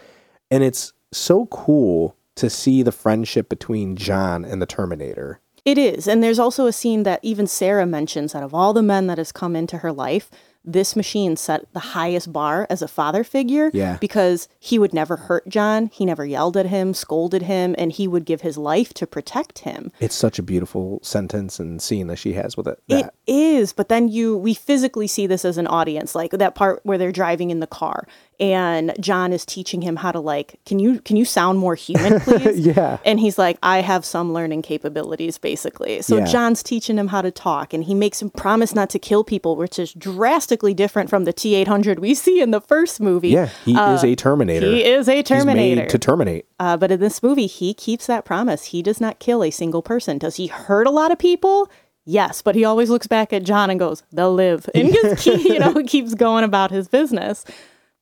And 0.50 0.64
it's 0.64 0.92
so 1.12 1.46
cool 1.46 2.16
to 2.36 2.50
see 2.50 2.82
the 2.82 2.92
friendship 2.92 3.48
between 3.48 3.96
John 3.96 4.44
and 4.44 4.60
the 4.60 4.66
Terminator. 4.66 5.40
It 5.64 5.78
is. 5.78 6.08
And 6.08 6.22
there's 6.22 6.38
also 6.38 6.66
a 6.66 6.72
scene 6.72 7.02
that 7.04 7.20
even 7.22 7.46
Sarah 7.46 7.86
mentions 7.86 8.32
that 8.32 8.42
of 8.42 8.54
all 8.54 8.72
the 8.72 8.82
men 8.82 9.06
that 9.06 9.18
has 9.18 9.30
come 9.30 9.54
into 9.54 9.78
her 9.78 9.92
life, 9.92 10.30
this 10.64 10.94
machine 10.94 11.36
set 11.36 11.66
the 11.72 11.80
highest 11.80 12.32
bar 12.32 12.66
as 12.68 12.82
a 12.82 12.88
father 12.88 13.24
figure 13.24 13.70
Yeah. 13.72 13.96
because 14.00 14.46
he 14.58 14.78
would 14.78 14.92
never 14.92 15.16
hurt 15.16 15.48
John. 15.48 15.86
He 15.92 16.04
never 16.04 16.26
yelled 16.26 16.56
at 16.56 16.66
him, 16.66 16.92
scolded 16.92 17.42
him, 17.42 17.74
and 17.78 17.90
he 17.90 18.06
would 18.06 18.24
give 18.26 18.42
his 18.42 18.58
life 18.58 18.92
to 18.94 19.06
protect 19.06 19.60
him. 19.60 19.90
It's 20.00 20.14
such 20.14 20.38
a 20.38 20.42
beautiful 20.42 21.00
sentence 21.02 21.58
and 21.58 21.80
scene 21.80 22.08
that 22.08 22.16
she 22.18 22.34
has 22.34 22.56
with 22.58 22.66
it. 22.68 22.78
It 22.88 23.02
That. 23.04 23.14
is, 23.26 23.72
but 23.72 23.88
then 23.88 24.08
you 24.08 24.36
we 24.36 24.52
physically 24.54 25.06
see 25.06 25.26
this 25.26 25.44
as 25.44 25.56
an 25.56 25.66
audience, 25.66 26.14
like 26.14 26.32
that 26.32 26.54
part 26.54 26.80
where 26.84 26.98
they're 26.98 27.10
driving 27.12 27.50
in 27.50 27.60
the 27.60 27.66
car 27.66 28.06
and 28.40 28.92
John 28.98 29.32
is 29.32 29.44
teaching 29.44 29.82
him 29.82 29.96
how 29.96 30.10
to 30.12 30.18
like, 30.18 30.58
can 30.64 30.78
you 30.78 31.00
can 31.00 31.16
you 31.16 31.24
sound 31.26 31.58
more 31.58 31.74
human, 31.74 32.18
please? 32.20 32.58
Yeah. 32.58 32.98
And 33.04 33.20
he's 33.20 33.36
like, 33.38 33.58
I 33.62 33.82
have 33.82 34.04
some 34.04 34.32
learning 34.32 34.62
capabilities, 34.62 35.36
basically. 35.38 36.00
So 36.02 36.16
Yeah. 36.18 36.24
John's 36.24 36.62
teaching 36.62 36.96
him 36.96 37.08
how 37.08 37.20
to 37.22 37.30
talk, 37.30 37.74
and 37.74 37.84
he 37.84 37.94
makes 37.94 38.22
him 38.22 38.30
promise 38.30 38.74
not 38.74 38.88
to 38.90 38.98
kill 38.98 39.22
people, 39.24 39.56
which 39.56 39.78
is 39.78 39.92
drastically 39.92 40.72
different 40.74 41.10
from 41.10 41.24
the 41.24 41.32
T 41.32 41.54
eight 41.54 41.68
hundred 41.68 41.98
we 41.98 42.14
see 42.14 42.40
in 42.40 42.50
the 42.50 42.60
first 42.60 43.00
movie. 43.00 43.28
Yeah, 43.28 43.50
he 43.64 43.74
is 43.76 44.02
a 44.02 44.14
Terminator. 44.16 44.66
Uh, 44.66 44.70
He 44.70 44.84
is 44.84 45.08
a 45.08 45.16
He's 45.16 45.24
Terminator. 45.24 45.82
made 45.82 45.90
to 45.90 45.98
terminate. 45.98 46.46
Uh, 46.58 46.76
but 46.76 46.90
in 46.90 47.00
this 47.00 47.22
movie, 47.22 47.46
he 47.46 47.74
keeps 47.74 48.06
that 48.06 48.24
promise. 48.24 48.64
He 48.66 48.80
does 48.82 49.00
not 49.00 49.18
kill 49.18 49.44
a 49.44 49.50
single 49.50 49.82
person. 49.82 50.16
Does 50.18 50.36
he 50.36 50.46
hurt 50.46 50.86
a 50.86 50.90
lot 50.90 51.12
of 51.12 51.18
people? 51.18 51.70
Yes, 52.06 52.40
but 52.40 52.54
he 52.54 52.64
always 52.64 52.88
looks 52.88 53.06
back 53.06 53.32
at 53.32 53.42
John 53.44 53.68
and 53.68 53.78
goes, 53.78 54.02
"They'll 54.10 54.32
live," 54.34 54.68
and 54.74 54.92
just 55.02 55.22
keep, 55.22 55.44
you 55.44 55.58
know 55.58 55.74
keeps 55.86 56.14
going 56.14 56.44
about 56.44 56.70
his 56.70 56.88
business 56.88 57.44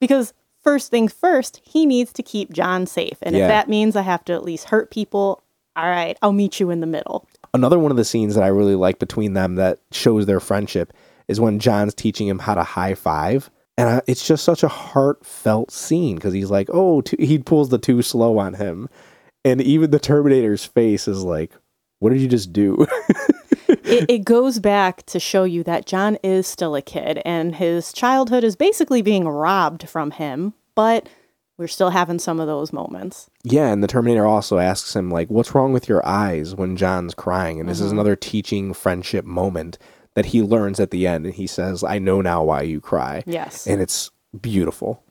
because 0.00 0.32
first 0.62 0.90
things 0.90 1.12
first, 1.12 1.60
he 1.64 1.86
needs 1.86 2.12
to 2.14 2.22
keep 2.22 2.52
John 2.52 2.86
safe, 2.86 3.18
and 3.22 3.34
Yeah. 3.36 3.44
if 3.44 3.48
that 3.48 3.68
means 3.68 3.96
I 3.96 4.02
have 4.02 4.24
to 4.26 4.32
at 4.32 4.44
least 4.44 4.66
hurt 4.68 4.90
people, 4.90 5.42
all 5.76 5.88
right, 5.88 6.16
I'll 6.22 6.32
meet 6.32 6.58
you 6.60 6.70
in 6.70 6.80
the 6.80 6.86
middle. 6.86 7.26
Another 7.54 7.78
one 7.78 7.90
of 7.90 7.96
the 7.96 8.04
scenes 8.04 8.34
that 8.34 8.42
I 8.44 8.48
really 8.48 8.74
like 8.74 8.98
between 8.98 9.34
them 9.34 9.54
that 9.56 9.78
shows 9.92 10.26
their 10.26 10.40
friendship 10.40 10.92
is 11.28 11.40
when 11.40 11.58
John's 11.60 11.94
teaching 11.94 12.26
him 12.26 12.38
how 12.40 12.54
to 12.54 12.62
high 12.64 12.94
five. 12.94 13.50
And 13.76 13.88
I, 13.88 14.02
it's 14.08 14.26
just 14.26 14.42
such 14.44 14.64
a 14.64 14.68
heartfelt 14.68 15.70
scene 15.70 16.16
because 16.16 16.32
he's 16.32 16.50
like, 16.50 16.68
oh, 16.72 17.00
too, 17.02 17.16
he 17.20 17.38
pulls 17.38 17.68
the 17.68 17.78
too 17.78 18.02
slow 18.02 18.38
on 18.38 18.54
him. 18.54 18.88
And 19.44 19.62
even 19.62 19.92
the 19.92 20.00
Terminator's 20.00 20.64
face 20.64 21.06
is 21.06 21.22
like, 21.22 21.52
what 22.00 22.10
did 22.10 22.20
you 22.20 22.26
just 22.28 22.52
do? 22.52 22.86
it, 23.88 24.08
it 24.08 24.18
goes 24.24 24.58
back 24.58 25.04
to 25.06 25.18
show 25.18 25.44
you 25.44 25.62
that 25.64 25.86
John 25.86 26.16
is 26.22 26.46
still 26.46 26.74
a 26.74 26.82
kid 26.82 27.20
and 27.24 27.54
his 27.54 27.92
childhood 27.92 28.44
is 28.44 28.56
basically 28.56 29.02
being 29.02 29.26
robbed 29.26 29.88
from 29.88 30.12
him, 30.12 30.54
but 30.74 31.08
we're 31.56 31.66
still 31.66 31.90
having 31.90 32.20
some 32.20 32.38
of 32.38 32.46
those 32.46 32.72
moments. 32.72 33.28
yeah. 33.42 33.72
And 33.72 33.82
the 33.82 33.88
Terminator 33.88 34.24
also 34.24 34.58
asks 34.58 34.94
him, 34.94 35.10
like, 35.10 35.28
what's 35.28 35.54
wrong 35.54 35.72
with 35.72 35.88
your 35.88 36.06
eyes 36.06 36.54
when 36.54 36.76
John's 36.76 37.14
crying? 37.14 37.58
And 37.58 37.68
this 37.68 37.80
is 37.80 37.88
mm-hmm. 37.88 37.96
another 37.96 38.16
teaching 38.16 38.72
friendship 38.72 39.24
moment 39.24 39.76
that 40.14 40.26
he 40.26 40.40
learns 40.40 40.78
at 40.78 40.92
the 40.92 41.06
end. 41.06 41.26
And 41.26 41.34
he 41.34 41.48
says, 41.48 41.82
I 41.82 41.98
know 41.98 42.20
now 42.20 42.44
why 42.44 42.62
you 42.62 42.80
cry. 42.80 43.24
Yes. 43.26 43.66
And 43.66 43.82
it's 43.82 44.12
beautiful. 44.40 45.02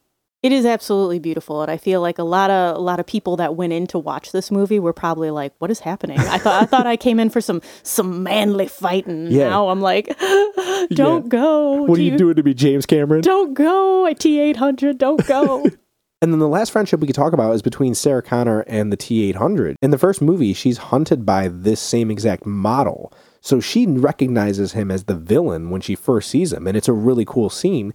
It 0.43 0.51
is 0.51 0.65
absolutely 0.65 1.17
beautiful, 1.17 1.63
and 1.63 1.71
I 1.71 1.77
feel 1.77 1.99
like 1.99 2.19
a 2.19 2.23
lot 2.23 2.51
of 2.51 2.75
a 2.75 2.79
lot 2.79 2.99
of 2.99 3.07
people 3.07 3.37
that 3.37 3.55
went 3.55 3.73
in 3.73 3.87
to 3.87 3.97
watch 3.97 4.31
this 4.31 4.51
movie 4.51 4.79
were 4.79 4.93
probably 4.93 5.31
like, 5.31 5.53
"What 5.57 5.71
is 5.71 5.79
happening?" 5.79 6.19
I 6.19 6.37
thought 6.37 6.61
I 6.61 6.65
thought 6.65 6.85
I 6.85 6.95
came 6.95 7.19
in 7.19 7.31
for 7.31 7.41
some 7.41 7.61
some 7.81 8.21
manly 8.21 8.67
fighting. 8.67 9.27
Yeah. 9.31 9.49
Now 9.49 9.69
I'm 9.69 9.81
like, 9.81 10.15
"Don't 10.91 11.27
go! 11.27 11.81
What 11.81 11.95
Do 11.95 12.01
are 12.01 12.05
you 12.05 12.17
doing 12.17 12.35
to 12.35 12.43
be 12.43 12.53
James 12.53 12.85
Cameron? 12.85 13.21
Don't 13.21 13.55
go! 13.55 14.13
T 14.13 14.39
eight 14.39 14.57
hundred, 14.57 14.99
don't 14.99 15.25
go!" 15.25 15.65
And 16.19 16.33
then 16.33 16.39
the 16.39 16.47
last 16.47 16.71
friendship 16.71 16.99
we 16.99 17.05
could 17.05 17.15
talk 17.15 17.33
about 17.33 17.53
is 17.53 17.61
between 17.61 17.93
Sarah 17.93 18.23
Connor 18.23 18.61
and 18.61 18.91
the 18.91 18.97
T 18.97 19.29
800. 19.29 19.75
In 19.83 19.91
the 19.91 19.99
first 19.99 20.19
movie, 20.19 20.53
she's 20.53 20.79
hunted 20.79 21.27
by 21.27 21.47
this 21.47 21.79
same 21.79 22.09
exact 22.09 22.43
model. 22.43 23.13
So 23.39 23.59
she 23.59 23.85
recognizes 23.85 24.71
him 24.71 24.89
as 24.89 25.03
the 25.03 25.15
villain 25.15 25.69
when 25.69 25.79
she 25.79 25.93
first 25.93 26.31
sees 26.31 26.51
him. 26.51 26.65
And 26.65 26.75
it's 26.75 26.87
a 26.87 26.93
really 26.93 27.23
cool 27.23 27.51
scene. 27.51 27.93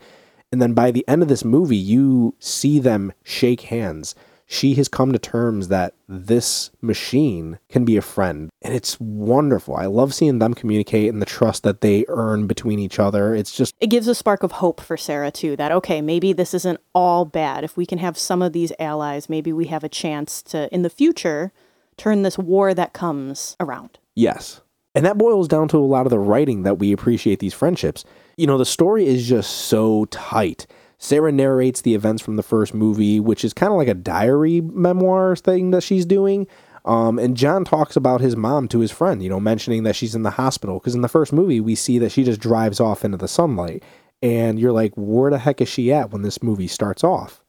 And 0.52 0.60
then 0.60 0.74
by 0.74 0.90
the 0.90 1.06
end 1.08 1.22
of 1.22 1.28
this 1.28 1.44
movie, 1.44 1.76
you 1.76 2.34
see 2.38 2.78
them 2.78 3.12
shake 3.24 3.62
hands. 3.62 4.14
She 4.46 4.74
has 4.74 4.86
come 4.86 5.12
to 5.12 5.18
terms 5.18 5.68
that 5.68 5.94
this 6.06 6.70
machine 6.82 7.58
can 7.70 7.86
be 7.86 7.96
a 7.96 8.02
friend. 8.02 8.50
And 8.60 8.74
it's 8.74 9.00
wonderful. 9.00 9.74
I 9.74 9.86
love 9.86 10.12
seeing 10.12 10.40
them 10.40 10.52
communicate 10.52 11.10
and 11.10 11.22
the 11.22 11.26
trust 11.26 11.62
that 11.62 11.80
they 11.80 12.04
earn 12.08 12.46
between 12.46 12.78
each 12.78 12.98
other. 12.98 13.34
It's 13.34 13.56
just, 13.56 13.74
it 13.80 13.86
gives 13.86 14.08
a 14.08 14.14
spark 14.14 14.42
of 14.42 14.52
hope 14.52 14.82
for 14.82 14.98
Sarah 14.98 15.30
too. 15.30 15.56
That 15.56 15.72
okay, 15.72 16.02
maybe 16.02 16.34
this 16.34 16.52
isn't 16.52 16.80
all 16.94 17.24
bad. 17.24 17.64
If 17.64 17.78
we 17.78 17.86
can 17.86 17.96
have 17.98 18.18
some 18.18 18.42
of 18.42 18.52
these 18.52 18.74
allies, 18.78 19.30
maybe 19.30 19.54
we 19.54 19.68
have 19.68 19.84
a 19.84 19.88
chance 19.88 20.42
to, 20.42 20.72
in 20.72 20.82
the 20.82 20.90
future, 20.90 21.50
turn 21.96 22.20
this 22.20 22.36
war 22.36 22.74
that 22.74 22.92
comes 22.92 23.56
around. 23.58 23.98
Yes. 24.14 24.60
And 24.94 25.06
that 25.06 25.18
boils 25.18 25.48
down 25.48 25.68
to 25.68 25.78
a 25.78 25.80
lot 25.80 26.06
of 26.06 26.10
the 26.10 26.18
writing 26.18 26.62
that 26.62 26.78
we 26.78 26.92
appreciate 26.92 27.38
these 27.38 27.54
friendships. 27.54 28.04
You 28.36 28.46
know, 28.46 28.58
the 28.58 28.66
story 28.66 29.06
is 29.06 29.26
just 29.26 29.50
so 29.50 30.04
tight. 30.06 30.66
Sarah 30.98 31.32
narrates 31.32 31.80
the 31.80 31.94
events 31.94 32.22
from 32.22 32.36
the 32.36 32.42
first 32.42 32.74
movie, 32.74 33.18
which 33.18 33.44
is 33.44 33.52
kind 33.52 33.72
of 33.72 33.78
like 33.78 33.88
a 33.88 33.94
diary 33.94 34.60
memoir 34.60 35.34
thing 35.34 35.70
that 35.72 35.82
she's 35.82 36.06
doing. 36.06 36.46
Um, 36.84 37.18
and 37.18 37.36
John 37.36 37.64
talks 37.64 37.96
about 37.96 38.20
his 38.20 38.36
mom 38.36 38.68
to 38.68 38.80
his 38.80 38.90
friend, 38.90 39.22
you 39.22 39.28
know, 39.28 39.40
mentioning 39.40 39.82
that 39.84 39.96
she's 39.96 40.14
in 40.14 40.22
the 40.22 40.30
hospital. 40.30 40.78
Because 40.78 40.94
in 40.94 41.02
the 41.02 41.08
first 41.08 41.32
movie, 41.32 41.60
we 41.60 41.74
see 41.74 41.98
that 41.98 42.12
she 42.12 42.24
just 42.24 42.40
drives 42.40 42.80
off 42.80 43.04
into 43.04 43.16
the 43.16 43.28
sunlight. 43.28 43.82
And 44.22 44.60
you're 44.60 44.72
like, 44.72 44.92
where 44.94 45.30
the 45.30 45.38
heck 45.38 45.60
is 45.60 45.68
she 45.68 45.92
at 45.92 46.10
when 46.10 46.22
this 46.22 46.42
movie 46.42 46.68
starts 46.68 47.02
off? 47.02 47.41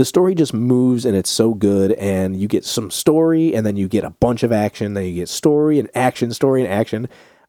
The 0.00 0.04
story 0.06 0.34
just 0.34 0.54
moves 0.54 1.04
and 1.04 1.14
it's 1.14 1.28
so 1.30 1.52
good 1.52 1.92
and 1.92 2.40
you 2.40 2.48
get 2.48 2.64
some 2.64 2.90
story 2.90 3.54
and 3.54 3.66
then 3.66 3.76
you 3.76 3.86
get 3.86 4.02
a 4.02 4.10
bunch 4.10 4.42
of 4.42 4.50
action 4.50 4.94
then 4.94 5.04
you 5.04 5.14
get 5.14 5.28
story 5.28 5.78
and 5.78 5.90
action 5.94 6.32
story 6.32 6.64
and 6.64 6.72
action 6.72 7.06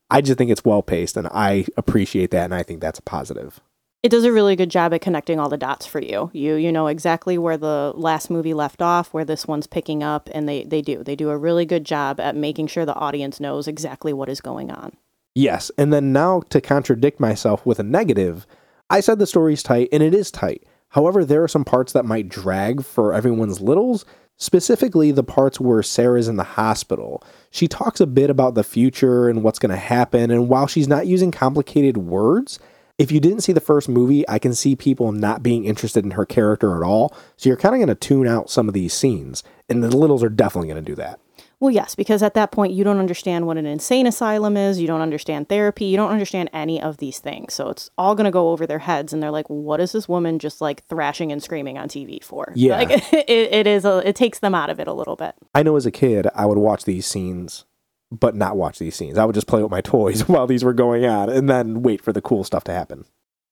i 0.10 0.20
just 0.20 0.38
think 0.38 0.52
it's 0.52 0.66
well 0.66 0.82
paced 0.84 1.16
and 1.16 1.28
i 1.28 1.66
appreciate 1.78 2.30
that 2.32 2.44
and 2.44 2.54
i 2.54 2.62
think 2.62 2.82
that's 2.82 3.00
a 3.00 3.04
positive 3.04 3.62
It 4.04 4.10
does 4.10 4.26
a 4.26 4.32
really 4.34 4.56
good 4.58 4.70
job 4.72 4.94
at 4.94 5.02
connecting 5.02 5.40
all 5.40 5.48
the 5.48 5.58
dots 5.58 5.86
for 5.86 6.02
you. 6.02 6.30
You 6.34 6.56
you 6.56 6.72
know 6.72 6.88
exactly 6.88 7.38
where 7.38 7.58
the 7.58 7.94
last 7.96 8.30
movie 8.32 8.56
left 8.56 8.82
off, 8.82 9.14
where 9.14 9.24
this 9.26 9.46
one's 9.48 9.68
picking 9.68 10.02
up, 10.02 10.28
and 10.34 10.50
they 10.50 10.64
they 10.64 10.82
do. 10.82 11.04
They 11.04 11.16
do 11.16 11.30
a 11.30 11.38
really 11.38 11.66
good 11.68 11.86
job 11.86 12.20
at 12.20 12.36
making 12.36 12.68
sure 12.68 12.84
the 12.84 12.96
audience 12.96 13.40
knows 13.40 13.68
exactly 13.68 14.12
what 14.12 14.28
is 14.28 14.42
going 14.42 14.72
on. 14.72 14.98
yes 15.36 15.72
and 15.78 15.94
then 15.94 16.12
now 16.12 16.42
to 16.50 16.60
contradict 16.60 17.20
myself 17.20 17.66
with 17.66 17.80
a 17.80 17.84
negative 17.84 18.46
i 18.90 19.00
said 19.00 19.20
the 19.20 19.28
story's 19.34 19.64
tight 19.64 19.88
and 19.94 20.04
it 20.04 20.14
is 20.14 20.32
tight 20.32 20.64
however 20.92 21.26
there 21.26 21.44
are 21.44 21.48
some 21.48 21.66
parts 21.66 21.94
that 21.94 22.06
might 22.06 22.30
drag 22.30 22.84
for 22.84 23.14
everyone's 23.14 23.62
littles 23.62 24.06
specifically 24.38 25.12
the 25.12 25.24
parts 25.24 25.60
where 25.60 25.84
sarah's 25.84 26.28
in 26.28 26.38
the 26.38 26.44
hospital 26.44 27.24
she 27.50 27.68
talks 27.68 28.00
a 28.00 28.08
bit 28.08 28.30
about 28.30 28.56
the 28.56 28.64
future 28.64 29.28
and 29.30 29.44
what's 29.44 29.60
going 29.60 29.70
to 29.70 29.76
happen 29.76 30.32
and 30.32 30.48
while 30.50 30.68
she's 30.68 30.88
not 30.88 31.08
using 31.08 31.32
complicated 31.32 31.98
words 31.98 32.60
if 33.02 33.12
you 33.12 33.20
didn't 33.20 33.42
see 33.42 33.52
the 33.52 33.60
first 33.60 33.90
movie, 33.90 34.24
I 34.30 34.38
can 34.38 34.54
see 34.54 34.76
people 34.76 35.12
not 35.12 35.42
being 35.42 35.66
interested 35.66 36.06
in 36.06 36.12
her 36.12 36.26
character 36.26 36.76
at 36.76 36.86
all. 36.86 37.16
So 37.36 37.50
you're 37.50 37.58
kind 37.58 37.74
of 37.74 37.80
going 37.80 37.88
to 37.88 37.96
tune 37.96 38.28
out 38.28 38.52
some 38.52 38.68
of 38.68 38.76
these 38.76 38.94
scenes. 38.94 39.44
And 39.68 39.84
the 39.84 39.96
Littles 39.96 40.24
are 40.24 40.30
definitely 40.30 40.68
going 40.70 40.86
to 40.86 40.92
do 40.92 40.96
that. 40.98 41.20
Well, 41.62 41.70
yes, 41.70 41.94
because 41.94 42.24
at 42.24 42.34
that 42.34 42.52
point 42.52 42.74
you 42.74 42.84
don't 42.84 42.98
understand 42.98 43.46
what 43.46 43.56
an 43.56 43.68
insane 43.68 44.08
asylum 44.08 44.58
is, 44.58 44.82
you 44.82 44.88
don't 44.88 45.00
understand 45.00 45.48
therapy, 45.48 45.86
you 45.86 45.96
don't 45.96 46.10
understand 46.10 46.50
any 46.52 46.82
of 46.82 46.98
these 46.98 47.20
things. 47.20 47.54
So 47.54 47.70
it's 47.70 47.88
all 48.00 48.16
going 48.16 48.26
to 48.26 48.32
go 48.32 48.50
over 48.50 48.66
their 48.66 48.80
heads, 48.80 49.14
and 49.14 49.22
they're 49.22 49.30
like, 49.30 49.48
"What 49.48 49.80
is 49.80 49.92
this 49.92 50.10
woman 50.10 50.40
just 50.40 50.60
like 50.60 50.84
thrashing 50.88 51.32
and 51.32 51.42
screaming 51.42 51.78
on 51.78 51.88
TV 51.88 52.22
for?" 52.24 52.52
Yeah. 52.56 52.78
like 52.78 52.90
it, 53.14 53.30
it 53.30 53.68
is. 53.68 53.86
A, 53.86 54.02
it 54.04 54.16
takes 54.16 54.40
them 54.40 54.56
out 54.56 54.72
of 54.72 54.80
it 54.80 54.88
a 54.88 54.94
little 54.94 55.16
bit. 55.16 55.36
I 55.54 55.62
know 55.62 55.76
as 55.76 55.86
a 55.86 55.92
kid, 55.92 56.28
I 56.34 56.48
would 56.48 56.58
watch 56.58 56.86
these 56.86 57.06
scenes, 57.06 57.66
but 58.10 58.36
not 58.36 58.58
watch 58.58 58.80
these 58.80 58.96
scenes. 58.96 59.20
I 59.20 59.26
would 59.26 59.36
just 59.36 59.48
play 59.48 59.62
with 59.62 59.72
my 59.72 59.82
toys 59.96 60.28
while 60.28 60.48
these 60.48 60.64
were 60.64 60.74
going 60.74 61.06
on 61.06 61.30
and 61.30 61.48
then 61.48 61.84
wait 61.84 62.02
for 62.02 62.12
the 62.12 62.22
cool 62.22 62.44
stuff 62.44 62.64
to 62.64 62.74
happen. 62.74 63.06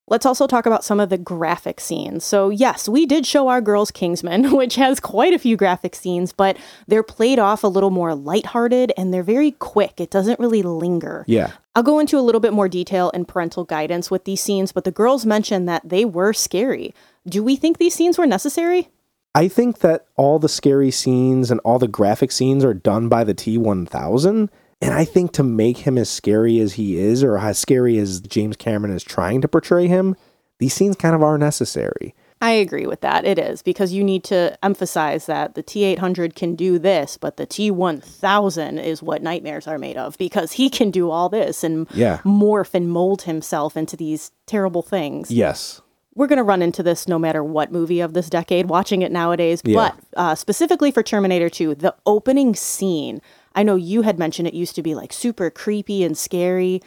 Let's 0.09 0.25
also 0.25 0.47
talk 0.47 0.65
about 0.65 0.83
some 0.83 0.99
of 0.99 1.09
the 1.09 1.17
graphic 1.17 1.79
scenes. 1.79 2.23
So, 2.23 2.49
yes, 2.49 2.89
we 2.89 3.05
did 3.05 3.25
show 3.25 3.47
our 3.47 3.61
girls 3.61 3.91
Kingsman, 3.91 4.51
which 4.55 4.75
has 4.75 4.99
quite 4.99 5.33
a 5.33 5.39
few 5.39 5.55
graphic 5.55 5.95
scenes, 5.95 6.33
but 6.33 6.57
they're 6.87 7.03
played 7.03 7.39
off 7.39 7.63
a 7.63 7.67
little 7.67 7.91
more 7.91 8.15
lighthearted 8.15 8.91
and 8.97 9.13
they're 9.13 9.23
very 9.23 9.51
quick. 9.51 9.99
It 9.99 10.09
doesn't 10.09 10.39
really 10.39 10.63
linger. 10.63 11.25
Yeah. 11.27 11.51
I'll 11.75 11.83
go 11.83 11.99
into 11.99 12.17
a 12.17 12.21
little 12.21 12.41
bit 12.41 12.53
more 12.53 12.67
detail 12.67 13.11
and 13.13 13.27
parental 13.27 13.63
guidance 13.63 14.11
with 14.11 14.25
these 14.25 14.41
scenes, 14.41 14.71
but 14.71 14.83
the 14.83 14.91
girls 14.91 15.25
mentioned 15.25 15.69
that 15.69 15.87
they 15.87 16.03
were 16.03 16.33
scary. 16.33 16.93
Do 17.27 17.43
we 17.43 17.55
think 17.55 17.77
these 17.77 17.93
scenes 17.93 18.17
were 18.17 18.25
necessary? 18.25 18.89
I 19.35 19.47
think 19.47 19.79
that 19.79 20.05
all 20.15 20.39
the 20.39 20.49
scary 20.49 20.91
scenes 20.91 21.51
and 21.51 21.59
all 21.61 21.79
the 21.79 21.87
graphic 21.87 22.31
scenes 22.31 22.65
are 22.65 22.73
done 22.73 23.09
by 23.09 23.23
the 23.23 23.35
T1000. 23.35 24.49
And 24.81 24.93
I 24.93 25.03
think 25.05 25.33
to 25.33 25.43
make 25.43 25.79
him 25.79 25.97
as 25.97 26.09
scary 26.09 26.59
as 26.59 26.73
he 26.73 26.97
is, 26.97 27.23
or 27.23 27.37
as 27.37 27.57
scary 27.59 27.97
as 27.97 28.21
James 28.21 28.55
Cameron 28.55 28.93
is 28.93 29.03
trying 29.03 29.41
to 29.41 29.47
portray 29.47 29.87
him, 29.87 30.15
these 30.59 30.73
scenes 30.73 30.95
kind 30.95 31.13
of 31.15 31.21
are 31.23 31.37
necessary. 31.37 32.15
I 32.41 32.51
agree 32.51 32.85
with 32.87 33.01
that. 33.01 33.25
It 33.25 33.37
is 33.37 33.61
because 33.61 33.91
you 33.91 34.01
need 34.01 34.23
to 34.25 34.57
emphasize 34.63 35.25
that 35.25 35.55
the 35.55 35.63
T800 35.63 36.35
can 36.35 36.55
do 36.55 36.79
this, 36.79 37.17
but 37.17 37.35
the 37.35 37.45
T1000 37.45 38.81
is 38.81 39.03
what 39.03 39.21
nightmares 39.21 39.67
are 39.67 39.77
made 39.77 39.97
of 39.97 40.17
because 40.17 40.53
he 40.53 40.69
can 40.69 40.91
do 40.91 41.09
all 41.09 41.27
this 41.29 41.63
and 41.63 41.87
Yeah. 41.93 42.19
morph 42.19 42.73
and 42.73 42.89
mold 42.89 43.23
himself 43.23 43.75
into 43.75 43.97
these 43.97 44.31
terrible 44.45 44.81
things. 44.81 45.31
Yes. 45.31 45.81
We're 46.15 46.27
going 46.27 46.37
to 46.37 46.43
run 46.43 46.61
into 46.61 46.83
this 46.83 47.07
no 47.07 47.19
matter 47.19 47.43
what 47.43 47.71
movie 47.71 47.99
of 47.99 48.13
this 48.13 48.29
decade, 48.29 48.67
watching 48.69 49.01
it 49.01 49.11
nowadays. 49.11 49.61
Yeah. 49.65 49.75
But 49.75 49.95
uh, 50.15 50.35
specifically 50.35 50.91
for 50.91 51.03
Terminator 51.03 51.49
2, 51.49 51.75
the 51.75 51.95
opening 52.05 52.55
scene, 52.55 53.21
I 53.55 53.63
know 53.63 53.75
you 53.75 54.01
had 54.03 54.19
mentioned 54.19 54.47
it 54.47 54.53
used 54.53 54.75
to 54.75 54.83
be 54.83 54.95
like 54.95 55.13
super 55.13 55.49
creepy 55.49 56.03
and 56.03 56.17
scary. 56.17 56.81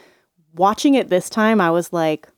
Watching 0.55 0.95
it 0.95 1.09
this 1.09 1.31
time, 1.31 1.61
I 1.61 1.71
was 1.71 1.93
like, 1.93 2.29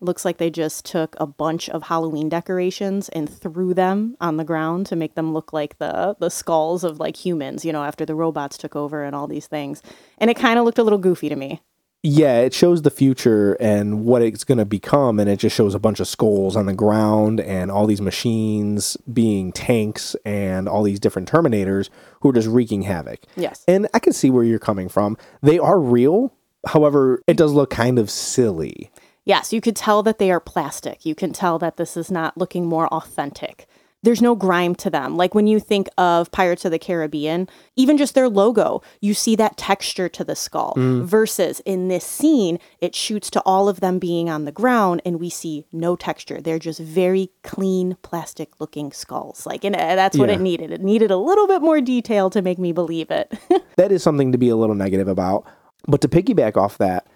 looks 0.00 0.24
like 0.24 0.38
they 0.38 0.50
just 0.50 0.84
took 0.84 1.16
a 1.18 1.26
bunch 1.26 1.68
of 1.70 1.84
Halloween 1.84 2.28
decorations 2.28 3.08
and 3.10 3.28
threw 3.28 3.74
them 3.74 4.16
on 4.20 4.36
the 4.36 4.44
ground 4.44 4.86
to 4.86 4.96
make 4.96 5.14
them 5.14 5.32
look 5.32 5.52
like 5.52 5.78
the 5.78 6.16
the 6.18 6.30
skulls 6.30 6.84
of 6.84 7.00
like 7.00 7.16
humans, 7.16 7.64
you 7.64 7.72
know, 7.72 7.84
after 7.84 8.04
the 8.04 8.14
robots 8.14 8.58
took 8.58 8.76
over 8.76 9.02
and 9.02 9.14
all 9.16 9.26
these 9.26 9.46
things. 9.46 9.82
And 10.18 10.30
it 10.30 10.36
kind 10.36 10.58
of 10.58 10.64
looked 10.64 10.78
a 10.78 10.82
little 10.82 10.98
goofy 10.98 11.28
to 11.28 11.36
me. 11.36 11.62
Yeah, 12.06 12.40
it 12.40 12.52
shows 12.52 12.82
the 12.82 12.90
future 12.90 13.54
and 13.54 14.04
what 14.04 14.20
it's 14.20 14.44
going 14.44 14.58
to 14.58 14.66
become, 14.66 15.18
and 15.18 15.26
it 15.26 15.38
just 15.38 15.56
shows 15.56 15.74
a 15.74 15.78
bunch 15.78 16.00
of 16.00 16.06
skulls 16.06 16.54
on 16.54 16.66
the 16.66 16.74
ground 16.74 17.40
and 17.40 17.70
all 17.70 17.86
these 17.86 18.02
machines 18.02 18.98
being 19.10 19.52
tanks 19.52 20.14
and 20.22 20.68
all 20.68 20.82
these 20.82 21.00
different 21.00 21.30
Terminators 21.30 21.88
who 22.20 22.28
are 22.28 22.34
just 22.34 22.46
wreaking 22.46 22.82
havoc. 22.82 23.20
Yes. 23.36 23.64
And 23.66 23.88
I 23.94 24.00
can 24.00 24.12
see 24.12 24.28
where 24.28 24.44
you're 24.44 24.58
coming 24.58 24.90
from. 24.90 25.16
They 25.42 25.58
are 25.58 25.80
real. 25.80 26.34
However, 26.66 27.22
it 27.26 27.38
does 27.38 27.52
look 27.52 27.70
kind 27.70 27.98
of 27.98 28.10
silly. 28.10 28.90
Yes, 29.24 29.54
you 29.54 29.62
could 29.62 29.74
tell 29.74 30.02
that 30.02 30.18
they 30.18 30.30
are 30.30 30.40
plastic. 30.40 31.06
You 31.06 31.14
can 31.14 31.32
tell 31.32 31.58
that 31.60 31.78
this 31.78 31.96
is 31.96 32.10
not 32.10 32.36
looking 32.36 32.66
more 32.66 32.86
authentic. 32.88 33.66
There's 34.04 34.22
no 34.22 34.34
grime 34.34 34.74
to 34.76 34.90
them. 34.90 35.16
Like 35.16 35.34
when 35.34 35.46
you 35.46 35.58
think 35.58 35.88
of 35.98 36.30
Pirates 36.30 36.64
of 36.64 36.70
the 36.70 36.78
Caribbean, 36.78 37.48
even 37.76 37.96
just 37.96 38.14
their 38.14 38.28
logo, 38.28 38.82
you 39.00 39.14
see 39.14 39.34
that 39.36 39.56
texture 39.56 40.08
to 40.10 40.22
the 40.24 40.36
skull. 40.36 40.74
Versus 40.76 41.60
in 41.64 41.88
this 41.88 42.04
scene, 42.04 42.58
it 42.80 42.94
shoots 42.94 43.30
to 43.30 43.40
all 43.46 43.68
of 43.68 43.80
them 43.80 43.98
being 43.98 44.28
on 44.28 44.44
the 44.44 44.52
ground 44.52 45.00
and 45.04 45.18
we 45.18 45.30
see 45.30 45.64
no 45.72 45.96
texture. 45.96 46.40
They're 46.40 46.58
just 46.58 46.80
very 46.80 47.30
clean, 47.42 47.96
plastic 48.02 48.60
looking 48.60 48.92
skulls. 48.92 49.46
Like, 49.46 49.64
and 49.64 49.74
uh, 49.74 49.94
that's 49.96 50.18
what 50.18 50.28
Yeah. 50.28 50.36
it 50.36 50.40
needed. 50.40 50.70
It 50.70 50.82
needed 50.82 51.10
a 51.10 51.16
little 51.16 51.46
bit 51.46 51.62
more 51.62 51.80
detail 51.80 52.28
to 52.30 52.42
make 52.42 52.58
me 52.58 52.72
believe 52.72 53.10
it. 53.10 53.32
that 53.76 53.90
is 53.90 54.02
something 54.02 54.32
to 54.32 54.38
be 54.38 54.48
a 54.50 54.56
little 54.56 54.74
negative 54.76 55.08
about. 55.08 55.44
But 55.86 56.00
to 56.02 56.08
piggyback 56.08 56.56
off 56.56 56.78
that, 56.78 57.06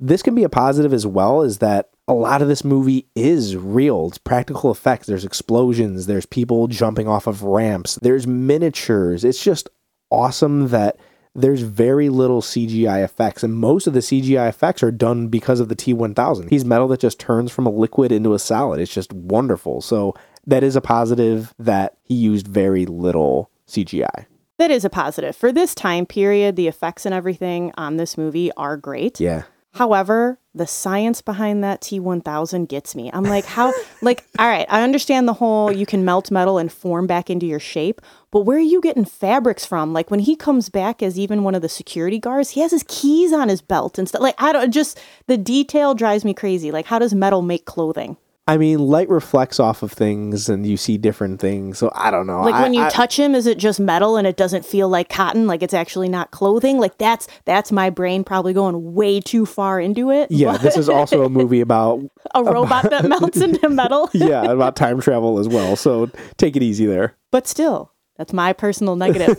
this 0.00 0.22
can 0.22 0.34
be 0.34 0.44
a 0.44 0.48
positive 0.48 0.92
as 0.92 1.06
well, 1.06 1.42
is 1.42 1.58
that 1.58 1.90
a 2.06 2.14
lot 2.14 2.42
of 2.42 2.48
this 2.48 2.64
movie 2.64 3.06
is 3.14 3.56
real. 3.56 4.08
It's 4.08 4.18
practical 4.18 4.70
effects. 4.70 5.06
There's 5.06 5.24
explosions, 5.24 6.06
there's 6.06 6.26
people 6.26 6.66
jumping 6.68 7.08
off 7.08 7.26
of 7.26 7.42
ramps, 7.42 7.98
there's 8.02 8.26
miniatures. 8.26 9.24
It's 9.24 9.42
just 9.42 9.68
awesome 10.10 10.68
that 10.68 10.96
there's 11.34 11.62
very 11.62 12.10
little 12.10 12.42
CGI 12.42 13.02
effects, 13.02 13.42
and 13.42 13.54
most 13.54 13.86
of 13.86 13.92
the 13.92 14.00
CGI 14.00 14.48
effects 14.48 14.82
are 14.82 14.92
done 14.92 15.28
because 15.28 15.58
of 15.58 15.68
the 15.68 15.74
T1000. 15.74 16.48
He's 16.50 16.64
metal 16.64 16.86
that 16.88 17.00
just 17.00 17.18
turns 17.18 17.50
from 17.50 17.66
a 17.66 17.70
liquid 17.70 18.12
into 18.12 18.34
a 18.34 18.38
solid. 18.38 18.80
It's 18.80 18.94
just 18.94 19.12
wonderful. 19.12 19.80
So 19.80 20.14
that 20.46 20.62
is 20.62 20.76
a 20.76 20.80
positive 20.80 21.52
that 21.58 21.96
he 22.02 22.14
used 22.14 22.46
very 22.46 22.86
little 22.86 23.50
CGI. 23.66 24.26
that 24.58 24.70
is 24.70 24.84
a 24.84 24.90
positive. 24.90 25.34
For 25.34 25.52
this 25.52 25.74
time 25.74 26.06
period, 26.06 26.56
the 26.56 26.68
effects 26.68 27.04
and 27.04 27.14
everything 27.14 27.72
on 27.76 27.96
this 27.96 28.16
movie 28.16 28.52
are 28.52 28.76
great. 28.76 29.18
Yeah. 29.20 29.44
However, 29.74 30.38
the 30.54 30.68
science 30.68 31.20
behind 31.20 31.64
that 31.64 31.80
T1000 31.80 32.68
gets 32.68 32.94
me. 32.94 33.10
I'm 33.12 33.24
like, 33.24 33.44
how, 33.44 33.72
like, 34.02 34.24
all 34.38 34.46
right, 34.46 34.66
I 34.70 34.82
understand 34.82 35.26
the 35.26 35.32
whole 35.32 35.72
you 35.72 35.84
can 35.84 36.04
melt 36.04 36.30
metal 36.30 36.58
and 36.58 36.70
form 36.70 37.08
back 37.08 37.28
into 37.28 37.44
your 37.44 37.58
shape, 37.58 38.00
but 38.30 38.42
where 38.42 38.58
are 38.58 38.60
you 38.60 38.80
getting 38.80 39.04
fabrics 39.04 39.66
from? 39.66 39.92
Like, 39.92 40.12
when 40.12 40.20
he 40.20 40.36
comes 40.36 40.68
back 40.68 41.02
as 41.02 41.18
even 41.18 41.42
one 41.42 41.56
of 41.56 41.62
the 41.62 41.68
security 41.68 42.20
guards, 42.20 42.50
he 42.50 42.60
has 42.60 42.70
his 42.70 42.84
keys 42.86 43.32
on 43.32 43.48
his 43.48 43.60
belt 43.60 43.98
and 43.98 44.08
stuff. 44.08 44.22
Like, 44.22 44.40
I 44.40 44.52
don't, 44.52 44.70
just 44.70 45.00
the 45.26 45.36
detail 45.36 45.94
drives 45.94 46.24
me 46.24 46.34
crazy. 46.34 46.70
Like, 46.70 46.86
how 46.86 47.00
does 47.00 47.12
metal 47.12 47.42
make 47.42 47.64
clothing? 47.64 48.16
I 48.46 48.58
mean, 48.58 48.78
light 48.78 49.08
reflects 49.08 49.58
off 49.58 49.82
of 49.82 49.90
things 49.90 50.50
and 50.50 50.66
you 50.66 50.76
see 50.76 50.98
different 50.98 51.40
things. 51.40 51.78
So 51.78 51.90
I 51.94 52.10
don't 52.10 52.26
know. 52.26 52.42
Like 52.42 52.54
I- 52.56 52.62
when 52.62 52.74
you 52.74 52.82
I- 52.84 52.90
touch 52.90 53.18
him, 53.18 53.34
is 53.34 53.46
it 53.46 53.56
just 53.56 53.80
metal 53.80 54.18
and 54.18 54.26
it 54.26 54.36
doesn't 54.36 54.66
feel 54.66 54.88
like 54.88 55.08
cotton? 55.08 55.46
Like 55.46 55.62
it's 55.62 55.72
actually 55.72 56.10
not 56.10 56.30
clothing? 56.30 56.78
Like 56.78 56.98
that's 56.98 57.26
that's 57.46 57.72
my 57.72 57.88
brain 57.88 58.22
probably 58.22 58.52
going 58.52 58.92
way 58.94 59.20
too 59.20 59.46
far 59.46 59.80
into 59.80 60.10
it. 60.10 60.30
yeah, 60.30 60.56
this 60.58 60.76
is 60.76 60.90
also 60.90 61.24
a 61.24 61.30
movie 61.30 61.62
about 61.62 62.02
a 62.34 62.44
robot 62.44 62.90
that 62.90 63.04
melts 63.08 63.40
into 63.40 63.68
metal. 63.70 64.10
yeah 64.14 64.42
about 64.42 64.76
time 64.76 65.00
travel 65.00 65.38
as 65.38 65.48
well. 65.48 65.74
So 65.74 66.10
take 66.36 66.54
it 66.54 66.62
easy 66.62 66.84
there. 66.84 67.16
But 67.30 67.46
still, 67.46 67.92
that's 68.18 68.34
my 68.34 68.52
personal 68.52 68.94
negative. 68.96 69.38